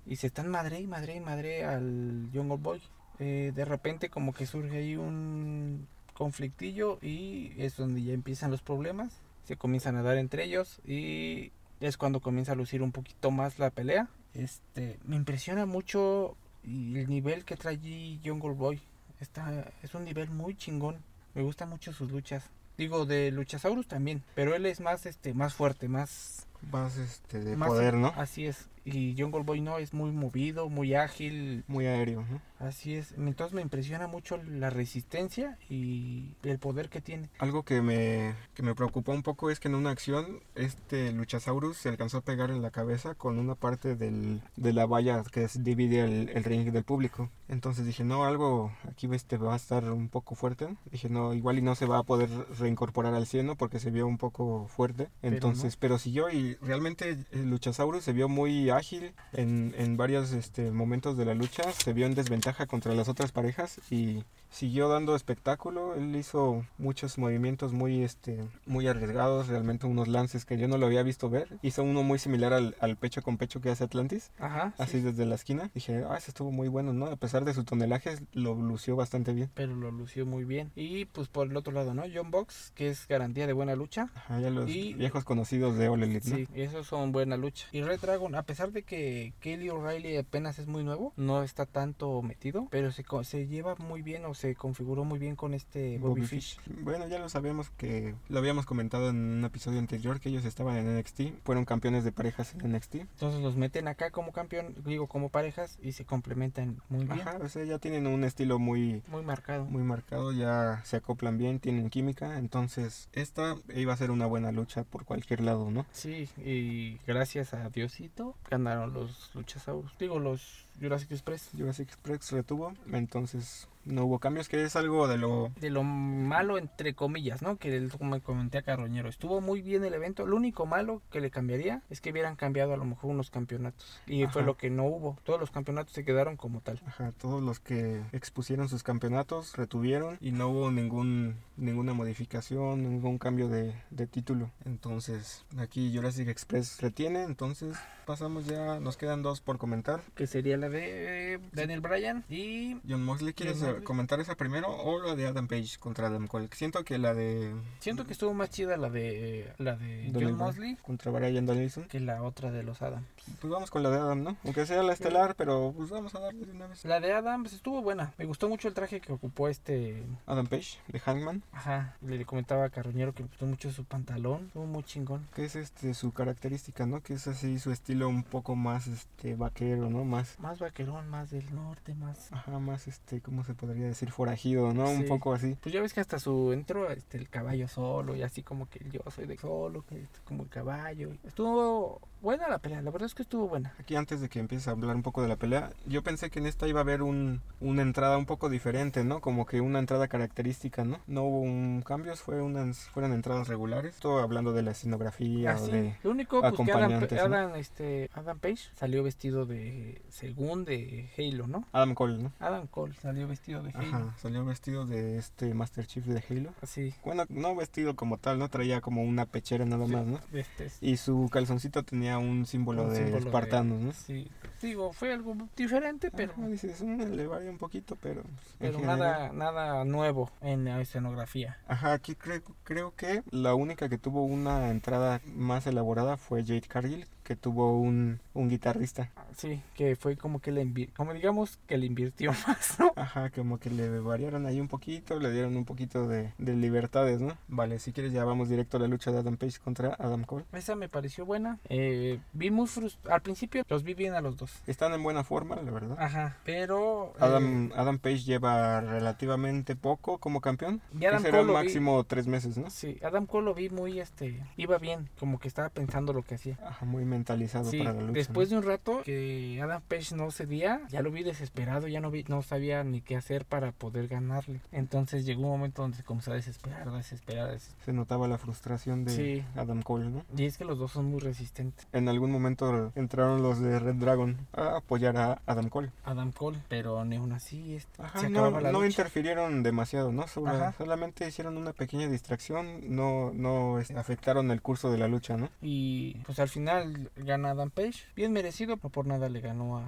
[0.07, 2.81] Y se están madre y madre y madre al Jungle Boy.
[3.19, 8.61] Eh, de repente como que surge ahí un conflictillo y es donde ya empiezan los
[8.63, 9.21] problemas.
[9.43, 13.59] Se comienzan a dar entre ellos y es cuando comienza a lucir un poquito más
[13.59, 14.09] la pelea.
[14.33, 17.79] Este, me impresiona mucho el nivel que trae
[18.23, 18.81] Jungle Boy.
[19.19, 20.97] Está, es un nivel muy chingón.
[21.33, 22.49] Me gustan mucho sus luchas.
[22.77, 24.23] Digo, de Luchasaurus también.
[24.35, 26.47] Pero él es más, este, más fuerte, más...
[26.71, 28.07] Más este de más poder, ¿no?
[28.15, 28.69] Así es.
[28.85, 31.63] Y Jungle Boy no, es muy movido, muy ágil.
[31.67, 32.41] Muy aéreo, ¿no?
[32.59, 33.13] Así es.
[33.13, 37.29] Entonces me impresiona mucho la resistencia y el poder que tiene.
[37.39, 41.77] Algo que me, que me preocupó un poco es que en una acción este Luchasaurus
[41.77, 45.43] se alcanzó a pegar en la cabeza con una parte del, de la valla que
[45.45, 47.29] es- divide el, el ring del público.
[47.47, 50.75] Entonces dije, no, algo aquí este va a estar un poco fuerte.
[50.91, 54.07] Dije, no, igual y no se va a poder reincorporar al cielo porque se vio
[54.07, 55.09] un poco fuerte.
[55.21, 60.31] Pero Entonces, pero, siguió y realmente el Luchasaurus se vio muy ágil en, en varios
[60.31, 61.71] este, momentos de la lucha.
[61.71, 65.95] Se vio en desventaja contra las otras parejas y siguió dando espectáculo.
[65.95, 70.85] Él hizo muchos movimientos muy, este, muy arriesgados, realmente unos lances que yo no lo
[70.85, 71.47] había visto ver.
[71.61, 74.73] Hizo uno muy similar al, al pecho con pecho que hace Atlantis, Ajá.
[74.77, 75.01] así sí.
[75.01, 75.71] desde la esquina.
[75.73, 77.07] Dije, ah, ese estuvo muy bueno, ¿no?
[77.07, 79.49] A pesar de su tonelaje, lo lució bastante bien.
[79.55, 80.71] Pero lo lució muy bien.
[80.75, 82.03] Y pues por el otro lado, ¿no?
[82.13, 84.09] John Box, que es garantía de buena lucha.
[84.15, 86.35] Ajá, ya los Y- viejos conocidos de All Elite, ¿no?
[86.37, 87.67] Sí, Sí, eso son buena lucha.
[87.71, 91.65] Y Red Dragon, a pesar de que Kelly O'Reilly apenas es muy nuevo, no está
[91.65, 95.97] tanto metido, pero se, se lleva muy bien o se configuró muy bien con este
[95.99, 96.59] Bobby, Bobby Fish.
[96.81, 100.75] Bueno, ya lo sabíamos que lo habíamos comentado en un episodio anterior que ellos estaban
[100.75, 102.95] en NXT, fueron campeones de parejas en NXT.
[102.95, 107.21] Entonces los meten acá como campeón, digo como parejas y se complementan muy bien.
[107.21, 109.63] Ajá, o sea, ya tienen un estilo muy Muy marcado.
[109.63, 114.51] muy marcado, ya se acoplan bien, tienen química, entonces esta iba a ser una buena
[114.51, 115.85] lucha por cualquier lado, ¿no?
[115.93, 119.97] Sí, y gracias a Diosito ganaron los luchasaurus.
[119.97, 121.49] Digo, los Jurassic Express.
[121.57, 126.57] Jurassic Express retuvo, entonces no hubo cambios, que es algo de lo De lo malo,
[126.57, 127.57] entre comillas, ¿no?
[127.57, 130.25] Que el- como comenté a Carroñero, estuvo muy bien el evento.
[130.25, 134.01] Lo único malo que le cambiaría es que hubieran cambiado a lo mejor unos campeonatos.
[134.07, 135.17] Y fue lo que no hubo.
[135.23, 136.81] Todos los campeonatos se quedaron como tal.
[136.85, 143.17] Ajá, todos los que expusieron sus campeonatos retuvieron y no hubo ningún ninguna modificación, ningún
[143.17, 144.51] cambio de, de título.
[144.65, 150.01] Entonces, aquí Jurassic Express retiene, entonces pasamos ya, nos quedan dos por comentar.
[150.15, 152.77] Que sería la de Daniel Bryan y...
[152.87, 156.27] John Moxley, ¿quieres John eh, comentar esa primero o la de Adam Page contra Adam
[156.27, 156.49] Cole?
[156.53, 160.75] Siento que la de Siento que estuvo más chida la de la de John Mosley
[160.81, 161.85] contra Brian Danielson.
[161.85, 163.07] que la otra de los Adams.
[163.39, 164.37] Pues vamos con la de Adam, ¿no?
[164.43, 166.83] Aunque sea la estelar, pero pues vamos a darle de una vez.
[166.85, 168.13] La de Adams estuvo buena.
[168.17, 172.65] Me gustó mucho el traje que ocupó este Adam Page, de Hangman, Ajá, le comentaba
[172.65, 175.27] a Carroñero que me gustó mucho su pantalón, estuvo muy chingón.
[175.35, 177.01] que es este su característica, ¿no?
[177.01, 180.03] Que es así su estilo un poco más este vaquero, ¿no?
[180.03, 182.31] Más Más vaquerón, más del norte, más...
[182.31, 184.11] ajá, más este, ¿cómo se podría decir?
[184.11, 184.89] forajido, ¿no?
[184.89, 185.57] Un poco así.
[185.61, 188.79] Pues ya ves que hasta su entró este, el caballo solo y así como que
[188.89, 191.11] yo soy de solo, que es como el caballo.
[191.23, 193.73] Estuvo buena la pelea, la verdad es que estuvo buena.
[193.79, 196.39] Aquí antes de que empieces a hablar un poco de la pelea, yo pensé que
[196.39, 199.19] en esta iba a haber un, una entrada un poco diferente, ¿no?
[199.21, 200.99] Como que una entrada característica, ¿no?
[201.05, 203.97] No hubo un cambios, fue unas, fueron entradas regulares.
[203.97, 205.95] Todo hablando de la escenografía o Así, de...
[206.03, 207.35] lo único pues que Adam, acompañantes, ¿no?
[207.35, 211.65] Adam, este, Adam Page salió vestido de según de Halo, ¿no?
[211.73, 212.31] Adam Cole, ¿no?
[212.39, 213.85] Adam Cole salió vestido de Halo.
[213.87, 216.53] Ajá, salió vestido de este Master Chief de Halo.
[216.61, 216.95] Así.
[217.03, 218.47] Bueno, no vestido como tal, ¿no?
[218.49, 220.19] Traía como una pechera nada más, ¿no?
[220.31, 223.91] Este, es- Y su calzoncito tenía un símbolo Un de símbolo de- espartanos, ¿no?
[223.93, 224.27] Sí,
[224.61, 228.21] digo, fue algo diferente, pero, Ajá, dices, "Mm, le varía un poquito, pero...
[228.23, 228.99] pues, pero general".
[228.99, 231.57] nada, nada nuevo en la escenografía.
[231.67, 236.61] Ajá, aquí creo, creo que la única que tuvo una entrada más elaborada fue Jade
[236.61, 239.11] Cargill, que tuvo un, un guitarrista.
[239.35, 240.63] Sí, que fue como que le
[240.95, 242.91] como digamos que le invirtió más, ¿no?
[242.95, 247.21] Ajá, como que le variaron ahí un poquito, le dieron un poquito de, de libertades,
[247.21, 247.37] ¿no?
[247.47, 250.45] Vale, si quieres ya vamos directo a la lucha de Adam Page contra Adam Cole.
[250.53, 251.59] Esa me pareció buena.
[251.69, 252.67] Eh, vi muy
[253.09, 254.51] al principio los vi bien a los dos.
[254.67, 255.97] Están en buena forma, la verdad.
[255.99, 260.81] Ajá, pero eh, Adam, Adam Page lleva relativamente poco como campeón.
[260.99, 262.69] Y Adam Cole lo vi- máximo tres meses, ¿no?
[262.69, 266.35] sí, Adam Cole lo vi muy este iba bien, como que estaba pensando lo que
[266.35, 266.57] hacía.
[266.65, 268.13] Ajá, muy mentalizado Sí, para la lucha.
[268.13, 268.55] después ¿no?
[268.59, 272.23] de un rato que Adam Page no cedía, ya lo vi desesperado, ya no vi,
[272.27, 274.59] no sabía ni qué hacer para poder ganarle.
[274.71, 277.85] Entonces llegó un momento donde se comenzó a desesperar, a desesperar, a desesperar.
[277.85, 279.45] Se notaba la frustración de Sí.
[279.55, 280.25] Adam Cole, ¿no?
[280.35, 281.87] Y es que los dos son muy resistentes.
[281.93, 285.91] En algún momento entraron los de Red Dragon a apoyar a Adam Cole.
[286.03, 290.27] Adam Cole, pero ni aún así este, Ajá, se no, la no interfirieron demasiado, ¿no?
[290.27, 295.37] Sobre- solamente hicieron una pequeña distracción, no, no este, afectaron el curso de la lucha,
[295.37, 295.49] ¿no?
[295.61, 299.83] Y pues al final gana Adam Page, bien merecido, no por nada le ganó a...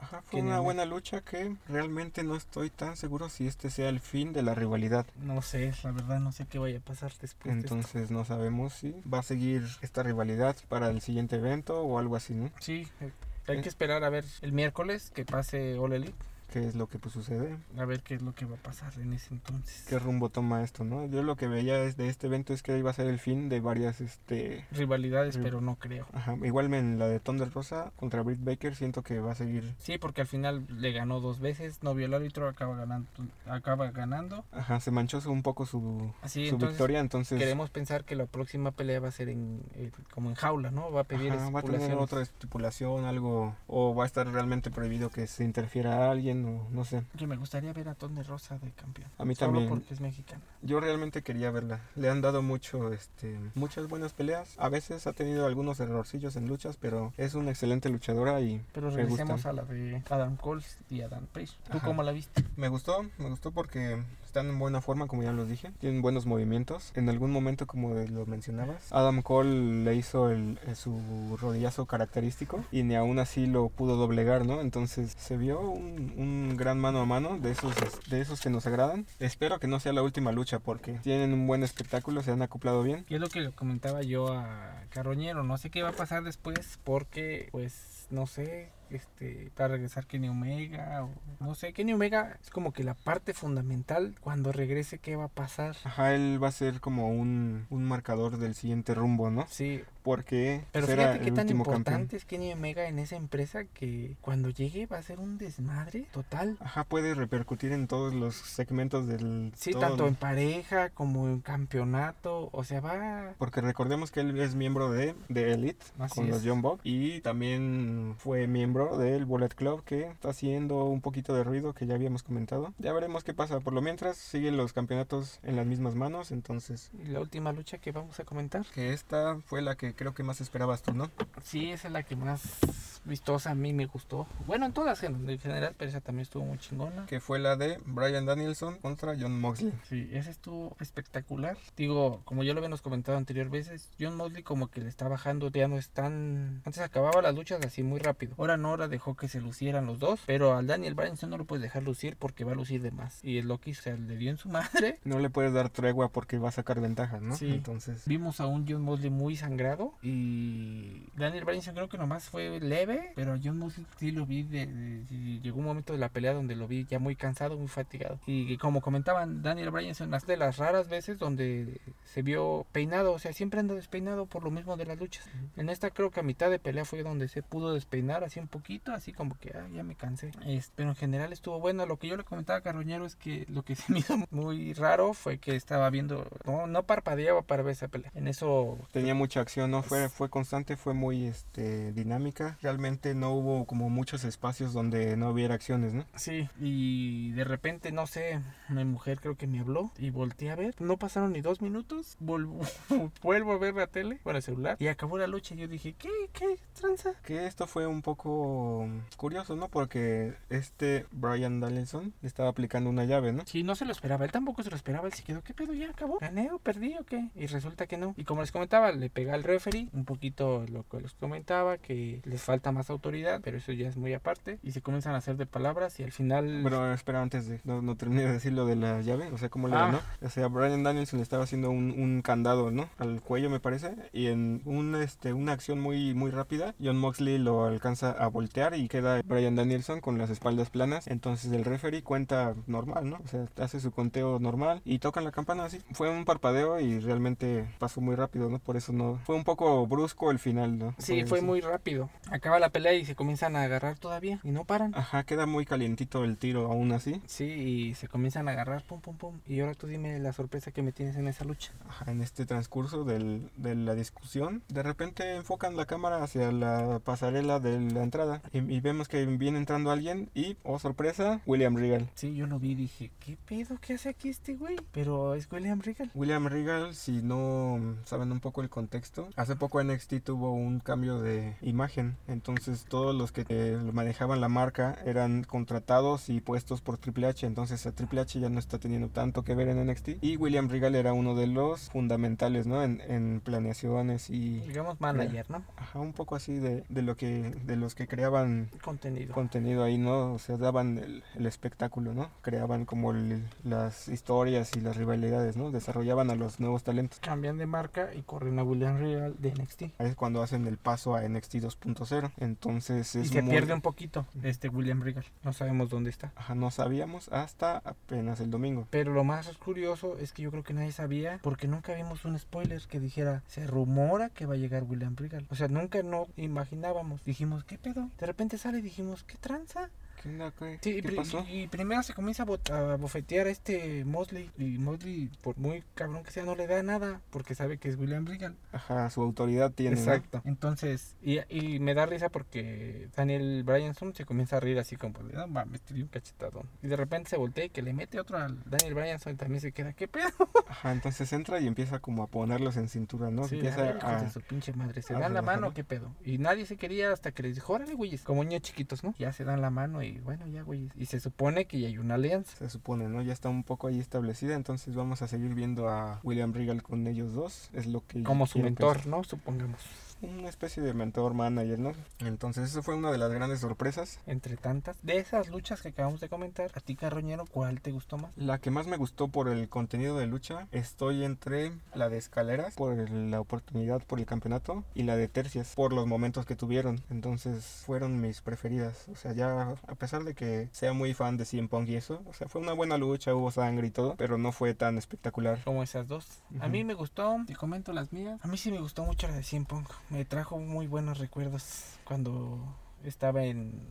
[0.00, 3.98] Ajá, fue una buena lucha que realmente no estoy tan seguro si este sea el
[3.98, 5.04] fin de la rivalidad.
[5.24, 7.74] No sé, la verdad no sé qué vaya a pasar después de esto.
[7.74, 12.14] Entonces no sabemos si va a seguir esta rivalidad para el siguiente evento o algo
[12.14, 12.50] así, ¿no?
[12.60, 13.10] Sí, eh,
[13.48, 13.60] hay Eh.
[13.62, 16.14] que esperar a ver el miércoles que pase All Elite,
[16.52, 17.58] ¿Qué es lo que pues, sucede?
[17.76, 19.84] a ver qué es lo que va a pasar en ese entonces.
[19.88, 21.06] ¿Qué rumbo toma esto, no?
[21.06, 23.48] Yo lo que veía es de este evento es que iba a ser el fin
[23.48, 24.64] de varias, este...
[24.70, 26.06] Rivalidades, Ri- pero no creo.
[26.12, 29.74] Ajá, igual en la de Thunder Rosa contra Britt Baker siento que va a seguir
[29.78, 33.08] Sí, porque al final le ganó dos veces, no vio el árbitro, acaba ganando,
[33.46, 34.44] acaba ganando.
[34.52, 38.26] Ajá, se manchó un poco su, Así, su entonces victoria, entonces queremos pensar que la
[38.26, 40.90] próxima pelea va a ser en eh, como en jaula, ¿no?
[40.90, 44.70] Va a pedir ajá, va a tener otra estipulación, algo, o va a estar realmente
[44.70, 47.02] prohibido que se interfiera a alguien, o no sé.
[47.16, 49.10] Que me gustaría ver a Tony Rosa de campeón.
[49.18, 49.68] A mí Solo también.
[49.70, 50.42] porque es mexicano.
[50.62, 51.80] Yo realmente quería verla.
[51.96, 54.54] Le han dado mucho, este, muchas buenas peleas.
[54.58, 58.90] A veces ha tenido algunos errorcillos en luchas, pero es una excelente luchadora y Pero
[58.90, 61.52] regresemos a la de Adam Cole y Adam Page.
[61.70, 61.86] ¿Tú Ajá.
[61.86, 62.44] cómo la viste?
[62.56, 65.72] Me gustó, me gustó porque están en buena forma, como ya los dije.
[65.80, 66.92] Tienen buenos movimientos.
[66.94, 72.64] En algún momento, como lo mencionabas, Adam Cole le hizo el, eh, su rodillazo característico
[72.70, 74.60] y ni aún así lo pudo doblegar, ¿no?
[74.60, 77.74] Entonces se vio un gran mano a mano de esos,
[78.08, 79.06] de esos que nos agradan.
[79.18, 82.82] Espero que no sea la última lucha porque tienen un buen espectáculo, se han acoplado
[82.82, 83.06] bien.
[83.08, 86.22] Y es lo que le comentaba yo a Carroñero, no sé qué va a pasar
[86.22, 91.10] después porque pues no sé, este, para regresar Kenny Omega o
[91.44, 95.28] no sé, Kenny Omega es como que la parte fundamental cuando regrese qué va a
[95.28, 95.76] pasar.
[95.84, 99.46] Ajá, él va a ser como un, un marcador del siguiente rumbo, ¿no?
[99.48, 102.16] Sí, Porque pero será fíjate qué el tan importante campeón.
[102.18, 106.56] es Kenny Omega en esa empresa que cuando llegue va a ser un desmadre total.
[106.60, 109.52] Ajá, puede repercutir en todos los segmentos del...
[109.56, 114.38] Sí, todo- tanto en pareja como en campeonato, o sea, va Porque recordemos que él
[114.40, 116.42] es miembro de, de Elite Así con los.
[116.44, 121.44] John Bob y también fue miembro del Bullet Club que está haciendo un poquito de
[121.44, 122.72] ruido que ya habíamos comentado.
[122.78, 123.60] Ya veremos qué pasa.
[123.60, 127.78] Por lo mientras siguen los campeonatos en las mismas manos, entonces y la última lucha
[127.78, 128.64] que vamos a comentar.
[128.74, 131.10] que esta fue la que creo que más esperabas tú, ¿no?
[131.42, 132.60] Sí, esa es la que más
[133.04, 134.28] vistosa a mí me gustó.
[134.46, 137.06] Bueno, en todas en en general, pero esa también estuvo muy chingona.
[137.06, 139.72] Que fue la de Brian Danielson contra John Moxley.
[139.88, 141.56] Sí, ese estuvo espectacular.
[141.76, 145.50] Digo, como ya lo habíamos comentado anterior veces, John Mosley como que le está bajando,
[145.50, 146.62] ya no es tan...
[146.64, 148.34] Antes acababa las luchas así muy rápido.
[148.38, 150.20] Ahora no, ahora dejó que se lucieran los dos.
[150.26, 153.24] Pero al Daniel Bryan no lo puedes dejar lucir porque va a lucir de más.
[153.24, 155.00] Y el Loki se le dio en su madre.
[155.02, 157.34] No le puedes dar tregua porque va a sacar ventaja, ¿no?
[157.34, 157.50] Sí.
[157.50, 162.60] Entonces, Vimos a un John Mosley muy sangrado y Daniel Bryan creo que nomás fue
[162.60, 166.08] leve, pero John Mosley sí lo vi, de, de- sí, llegó un momento de la
[166.08, 168.18] pelea donde lo vi ya muy cansado, muy fatigado.
[168.26, 173.12] Y como comentaban, Daniel Bryan es una de las raras veces donde se vio peinado,
[173.12, 175.24] o sea, siempre anda despeinado por lo mismo de las luchas.
[175.56, 178.48] En esta creo que a mitad de pelea fue donde se pudo despeinar así un
[178.48, 180.30] poquito, así como que ah, ya me cansé.
[180.46, 181.86] Es- pero en general estuvo bueno.
[181.86, 184.72] Lo que yo le comentaba a Carroñero es que lo que se me hizo muy
[184.74, 188.10] raro fue que estaba viendo, no, no parpadeaba para ver esa pelea.
[188.14, 189.82] En eso tenía mucha acción, ¿no?
[189.82, 192.58] Fue, fue constante, fue muy este, dinámica.
[192.62, 196.04] Realmente no hubo como muchos espacios donde no hubiera acciones, ¿no?
[196.14, 200.56] Sí, y de repente, no sé, mi mujer creo que me habló y volteé a
[200.56, 200.74] ver.
[200.80, 202.60] No pasaron ni dos minutos, vuelvo,
[203.22, 205.54] vuelvo a ver la tele, bueno, el celular, y acabó la lucha.
[205.54, 206.10] Y yo dije, ¿qué?
[206.32, 206.58] ¿Qué?
[206.74, 207.12] ¿Tranza?
[207.24, 209.68] Que esto fue un poco curioso, ¿no?
[209.68, 211.84] Porque este Brian le
[212.22, 213.44] estaba aplicando una llave, ¿no?
[213.46, 215.74] Sí, no se lo esperaba, él tampoco se lo esperaba, él se quedó, ¿qué pedo?
[215.74, 216.18] ¿Ya acabó?
[216.20, 217.30] ¿Gané o perdí o qué?
[217.34, 218.14] Y resulta que no.
[218.16, 222.20] Y como les comentaba, le pega al referee, un poquito lo que les comentaba, que
[222.24, 224.58] les falta más autoridad, pero eso ya es muy aparte.
[224.62, 226.60] Y se comienzan a hacer de palabras y al final...
[226.62, 229.48] Pero espera, antes de no, no terminé de decir lo de la llave, o sea,
[229.48, 229.86] cómo le Ah.
[229.86, 230.00] ganó.
[230.22, 232.88] O sea, Brian Danielson le estaba haciendo un, un candado, ¿no?
[232.98, 233.94] Al cuello, me parece.
[234.12, 238.74] Y en un, este, una acción muy, muy rápida, John Moxley lo alcanza a voltear
[238.74, 241.06] y queda Brian Danielson con las espaldas planas.
[241.08, 243.18] Entonces el referee cuenta normal, ¿no?
[243.24, 245.80] O sea, hace su conteo normal y tocan la campana así.
[245.92, 248.58] Fue un parpadeo y realmente pasó muy rápido, ¿no?
[248.58, 249.18] Por eso no.
[249.24, 250.94] Fue un poco brusco el final, ¿no?
[250.98, 251.46] Sí, fue eso.
[251.46, 252.10] muy rápido.
[252.30, 254.94] Acaba la pelea y se comienzan a agarrar todavía y no paran.
[254.94, 257.22] Ajá, queda muy calientito el tiro aún así.
[257.26, 259.40] Sí, y se comienzan a agarrar, pum, pum, pum.
[259.46, 261.72] Y ahora tú dime la sorpresa que me tienes en esa lucha.
[261.88, 267.00] Ajá, en este transcurso del- de la discusión, de repente enfocan la cámara hacia la
[267.02, 271.74] pasarela de la entrada y, y vemos que viene entrando alguien y, oh sorpresa, William
[271.76, 272.10] Regal.
[272.14, 273.78] Sí, yo lo vi y dije, ¿qué pedo?
[273.80, 274.76] ¿Qué hace aquí este güey?
[274.92, 276.10] Pero es William Regal.
[276.14, 281.20] William Regal, si no saben un poco el contexto, hace poco NXT tuvo un cambio
[281.20, 286.98] de imagen, entonces todos los que eh, manejaban la marca eran contratados y puestos por
[286.98, 290.08] Triple H, entonces a Triple H ya no está teniendo tanto que ver en NXT
[290.22, 292.82] y William Regal era uno de los fundamentales, ¿no?
[292.82, 295.62] En, en planeaciones y Digamos manager, ¿no?
[295.76, 297.28] Ajá, un poco así de, de lo que
[297.64, 299.32] de los que creaban Contenido.
[299.34, 300.32] contenido ahí, ¿no?
[300.34, 302.30] O sea, daban el, el espectáculo, ¿no?
[302.42, 305.70] Creaban como el- las historias y las rivalidades, ¿no?
[305.70, 307.20] Desarrollaban a los nuevos talentos.
[307.20, 309.82] Cambian de marca y corren a William Regal de NXT.
[309.98, 312.32] Es cuando hacen el paso a NXT 2.0.
[312.38, 315.24] Entonces Y es se muy- pierde un poquito este William Regal.
[315.42, 316.32] No sabemos dónde está.
[316.36, 318.86] Ajá, no sabíamos hasta apenas el domingo.
[318.90, 322.38] Pero lo más curioso es que yo creo que nadie sabía porque nunca vimos un
[322.38, 325.46] spoiler que dijera se rumora que va a llegar William Regal.
[325.50, 327.24] O sea, nunca no imaginábamos.
[327.24, 328.10] Dijimos, ¿qué pedo?
[328.18, 329.90] De repente sale y dijimos, ¿qué tranza?
[330.22, 331.44] ¿Qué, onda, qué- Sí, y, qué pasó?
[331.48, 334.50] y primero se comienza a, a bofetear a este Mosley.
[334.58, 337.96] Y Mosley, por muy cabrón que sea, no le da nada porque sabe que es
[337.96, 338.56] William Regal.
[338.72, 339.96] Ajá, su autoridad tiene.
[339.96, 340.02] ¿no?
[340.02, 340.42] Exacto.
[340.44, 345.18] Entonces, y, y me da risa porque Daniel Bryanson se comienza a reír así como
[345.20, 346.68] no mames, te un cachetadón.
[346.82, 349.60] Y de repente se voltea y que le mete otro al Daniel Bryanson y también
[349.60, 350.30] se queda, ¿qué pedo?
[350.68, 353.44] Ajá, entonces entra y empieza como a ponerlos en cintura, ¿no?
[353.44, 355.00] Sí, empieza a ver, a, su pinche madre.
[355.00, 355.74] ¿Se dan la mano ¿no?
[355.74, 356.14] qué pedo?
[356.24, 358.22] Y nadie se quería hasta que les dijo, órale, güeyes.
[358.22, 359.14] Como niños chiquitos, ¿no?
[359.18, 360.92] Ya se dan la mano y bueno, ya, güeyes.
[360.94, 362.56] Y se supone que ya hay una alianza.
[362.56, 363.22] se supone, ¿no?
[363.22, 367.06] Ya está un poco ahí establecida, entonces vamos a seguir viendo a William Regal con
[367.06, 369.10] ellos dos, es lo que Como su mentor, pensar.
[369.10, 369.24] ¿no?
[369.24, 369.80] Supongamos.
[370.22, 371.92] Una especie de mentor manager, ¿no?
[372.20, 374.20] Entonces eso fue una de las grandes sorpresas.
[374.26, 378.18] Entre tantas, de esas luchas que acabamos de comentar, a ti Carroñero, ¿cuál te gustó
[378.18, 378.30] más?
[378.36, 382.74] La que más me gustó por el contenido de lucha, estoy entre la de escaleras,
[382.74, 387.02] por la oportunidad por el campeonato, y la de tercias, por los momentos que tuvieron.
[387.10, 389.08] Entonces fueron mis preferidas.
[389.08, 392.22] O sea, ya a pesar de que sea muy fan de CM Punk y eso,
[392.26, 395.62] o sea, fue una buena lucha, hubo sangre y todo, pero no fue tan espectacular.
[395.64, 396.26] Como esas dos.
[396.60, 398.38] A mí me gustó, te comento las mías.
[398.42, 399.88] A mí sí me gustó mucho la de CM Punk.
[400.10, 402.58] Me trajo muy buenos recuerdos cuando
[403.04, 403.82] estaba en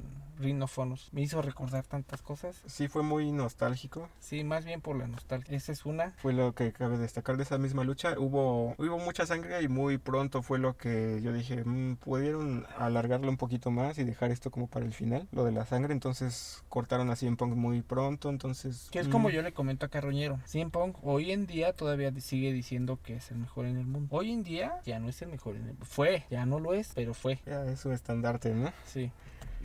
[0.76, 1.00] Honor.
[1.12, 2.62] Me hizo recordar tantas cosas.
[2.66, 4.10] Sí, fue muy nostálgico.
[4.20, 5.56] Sí, más bien por la nostalgia.
[5.56, 6.12] Esa es una.
[6.18, 8.16] Fue lo que cabe destacar de esa misma lucha.
[8.18, 13.30] Hubo, hubo mucha sangre y muy pronto fue lo que yo dije, "Mm, pudieron alargarlo
[13.30, 15.94] un poquito más y dejar esto como para el final, lo de la sangre.
[15.94, 18.30] Entonces cortaron así en Punk muy pronto.
[18.30, 18.90] Entonces.
[18.92, 20.40] Que es mm, como yo le comento a Carroñero.
[20.46, 24.16] CM Punk hoy en día todavía sigue diciendo que es el mejor en el mundo.
[24.16, 25.86] Hoy en día ya no es el mejor en el mundo.
[25.86, 27.40] Fue, ya no lo es, pero fue.
[27.46, 28.72] Ya es su estandarte, ¿no?
[28.86, 29.12] Sí.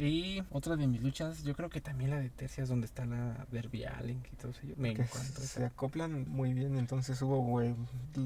[0.04, 3.46] Y otra de mis luchas, yo creo que también la de tercias donde está la
[3.50, 4.60] Derby Allen y todo eso.
[4.76, 5.66] Me que encanta se esa.
[5.66, 6.76] acoplan muy bien.
[6.76, 7.74] Entonces hubo, güey,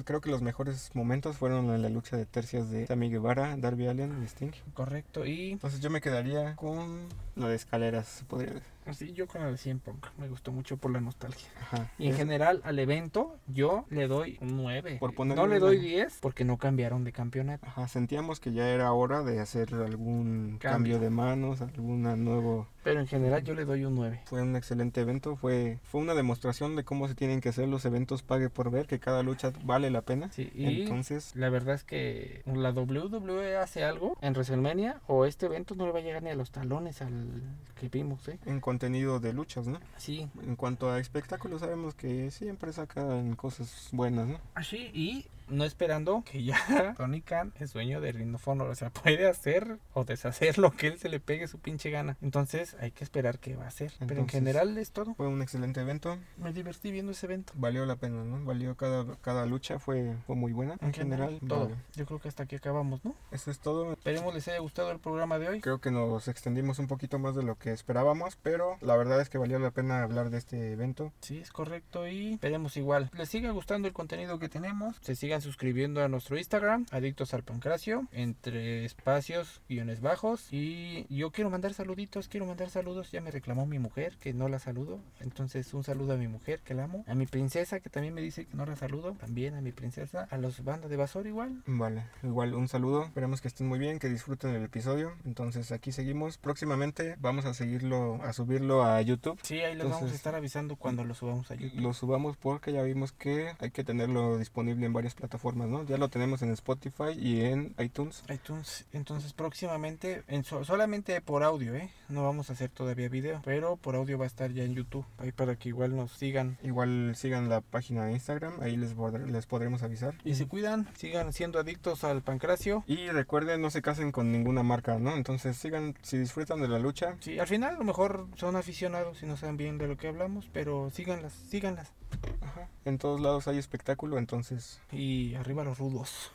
[0.04, 3.88] creo que los mejores momentos fueron en la lucha de tercias de Sammy Guevara, Darby
[3.88, 4.52] Allen y Sting.
[4.74, 5.26] Correcto.
[5.26, 8.68] Y Entonces yo me quedaría con la de escaleras, se podría decir.
[8.86, 10.06] así yo con la de 100 Punk.
[10.18, 11.48] Me gustó mucho por la nostalgia.
[11.60, 11.90] Ajá.
[11.98, 14.96] Y en Es- general al evento yo le doy un 9.
[14.98, 15.88] Por no le doy nueve.
[15.96, 17.66] 10 porque no cambiaron de campeonato.
[17.66, 20.70] Ajá, sentíamos que ya era hora de hacer algún Cambio.
[20.96, 22.66] cambio, de manos, alguna nuevo.
[22.84, 24.20] Pero en general yo le doy un 9.
[24.26, 27.84] Fue un excelente evento, fue fue una demostración de cómo se tienen que hacer los
[27.84, 30.30] eventos pague por ver, que cada lucha vale la pena.
[30.30, 35.46] Sí, y Entonces, la verdad es que la WWE hace algo en WrestleMania o este
[35.46, 37.42] evento no le va a llegar ni a los talones al
[37.78, 38.38] que vimos, ¿eh?
[38.46, 39.80] en contenido de luchas, ¿no?
[39.96, 44.40] Sí, En cuanto a espectáculos sabemos que siempre sacan cosas buenas, ¿no?
[44.54, 46.56] así y no esperando que ya
[46.96, 50.70] Tony Khan es dueño de Ring of Honor, o sea, puede hacer o deshacer lo
[50.72, 52.16] que él se le pegue su pinche gana.
[52.22, 53.92] Entonces hay que esperar qué va a hacer.
[54.06, 55.14] Pero en general es todo.
[55.14, 57.52] Fue un excelente evento, Me divertí viendo ese evento.
[57.56, 58.44] valió la pena, ¿no?
[58.44, 60.76] Valió cada, cada lucha, fue, fue muy buena.
[60.80, 61.70] En general, todo.
[61.94, 63.14] Yo creo que hasta aquí acabamos, ¿no?
[63.30, 63.92] Eso es todo.
[63.92, 65.60] Esperemos les haya gustado el programa de hoy.
[65.60, 69.28] Creo que nos extendimos un poquito más de lo que esperábamos, pero la verdad es
[69.28, 71.12] que valió la pena hablar de este evento.
[71.20, 73.10] Sí, es correcto y esperemos igual.
[73.14, 74.96] Les siga gustando el contenido que tenemos.
[75.00, 80.48] Se sigan suscribiendo a nuestro Instagram, Adictos al Pancracio, entre espacios, guiones bajos.
[80.52, 83.10] Y yo quiero mandar saluditos, quiero mandar saludos.
[83.12, 85.00] Ya me reclamó mi mujer que no la saludo.
[85.20, 87.04] Entonces un saludo a mi mujer que la amo.
[87.06, 89.12] A mi princesa que también me dice que no la saludo.
[89.12, 90.26] También a mi princesa.
[90.30, 91.62] A los bandas de Basor igual.
[91.66, 95.12] Vale, igual un saludo, esperamos que estén muy bien, que disfruten el episodio.
[95.24, 96.38] Entonces aquí seguimos.
[96.38, 99.38] Próximamente vamos a seguirlo, a subirlo a YouTube.
[99.42, 101.80] Sí, ahí les vamos a estar avisando cuando lo subamos a YouTube.
[101.80, 105.25] Lo subamos porque ya vimos que hay que tenerlo disponible en varias plataformas,
[105.66, 105.84] ¿no?
[105.84, 108.22] Ya lo tenemos en Spotify y en iTunes.
[108.32, 108.86] iTunes.
[108.92, 111.90] Entonces próximamente, en so- solamente por audio, ¿eh?
[112.08, 115.04] No vamos a hacer todavía video, pero por audio va a estar ya en YouTube.
[115.18, 116.58] Ahí para que igual nos sigan.
[116.62, 118.94] Igual sigan la página de Instagram, ahí les,
[119.26, 120.14] les podremos avisar.
[120.24, 122.84] Y se cuidan, sigan siendo adictos al pancracio.
[122.86, 125.14] Y recuerden, no se casen con ninguna marca, ¿no?
[125.16, 129.22] Entonces sigan, si disfrutan de la lucha, Sí, al final a lo mejor son aficionados
[129.22, 131.92] y no saben bien de lo que hablamos, pero síganlas, síganlas.
[132.40, 136.32] Ajá, en todos lados hay espectáculo, entonces Y arriba los rudos.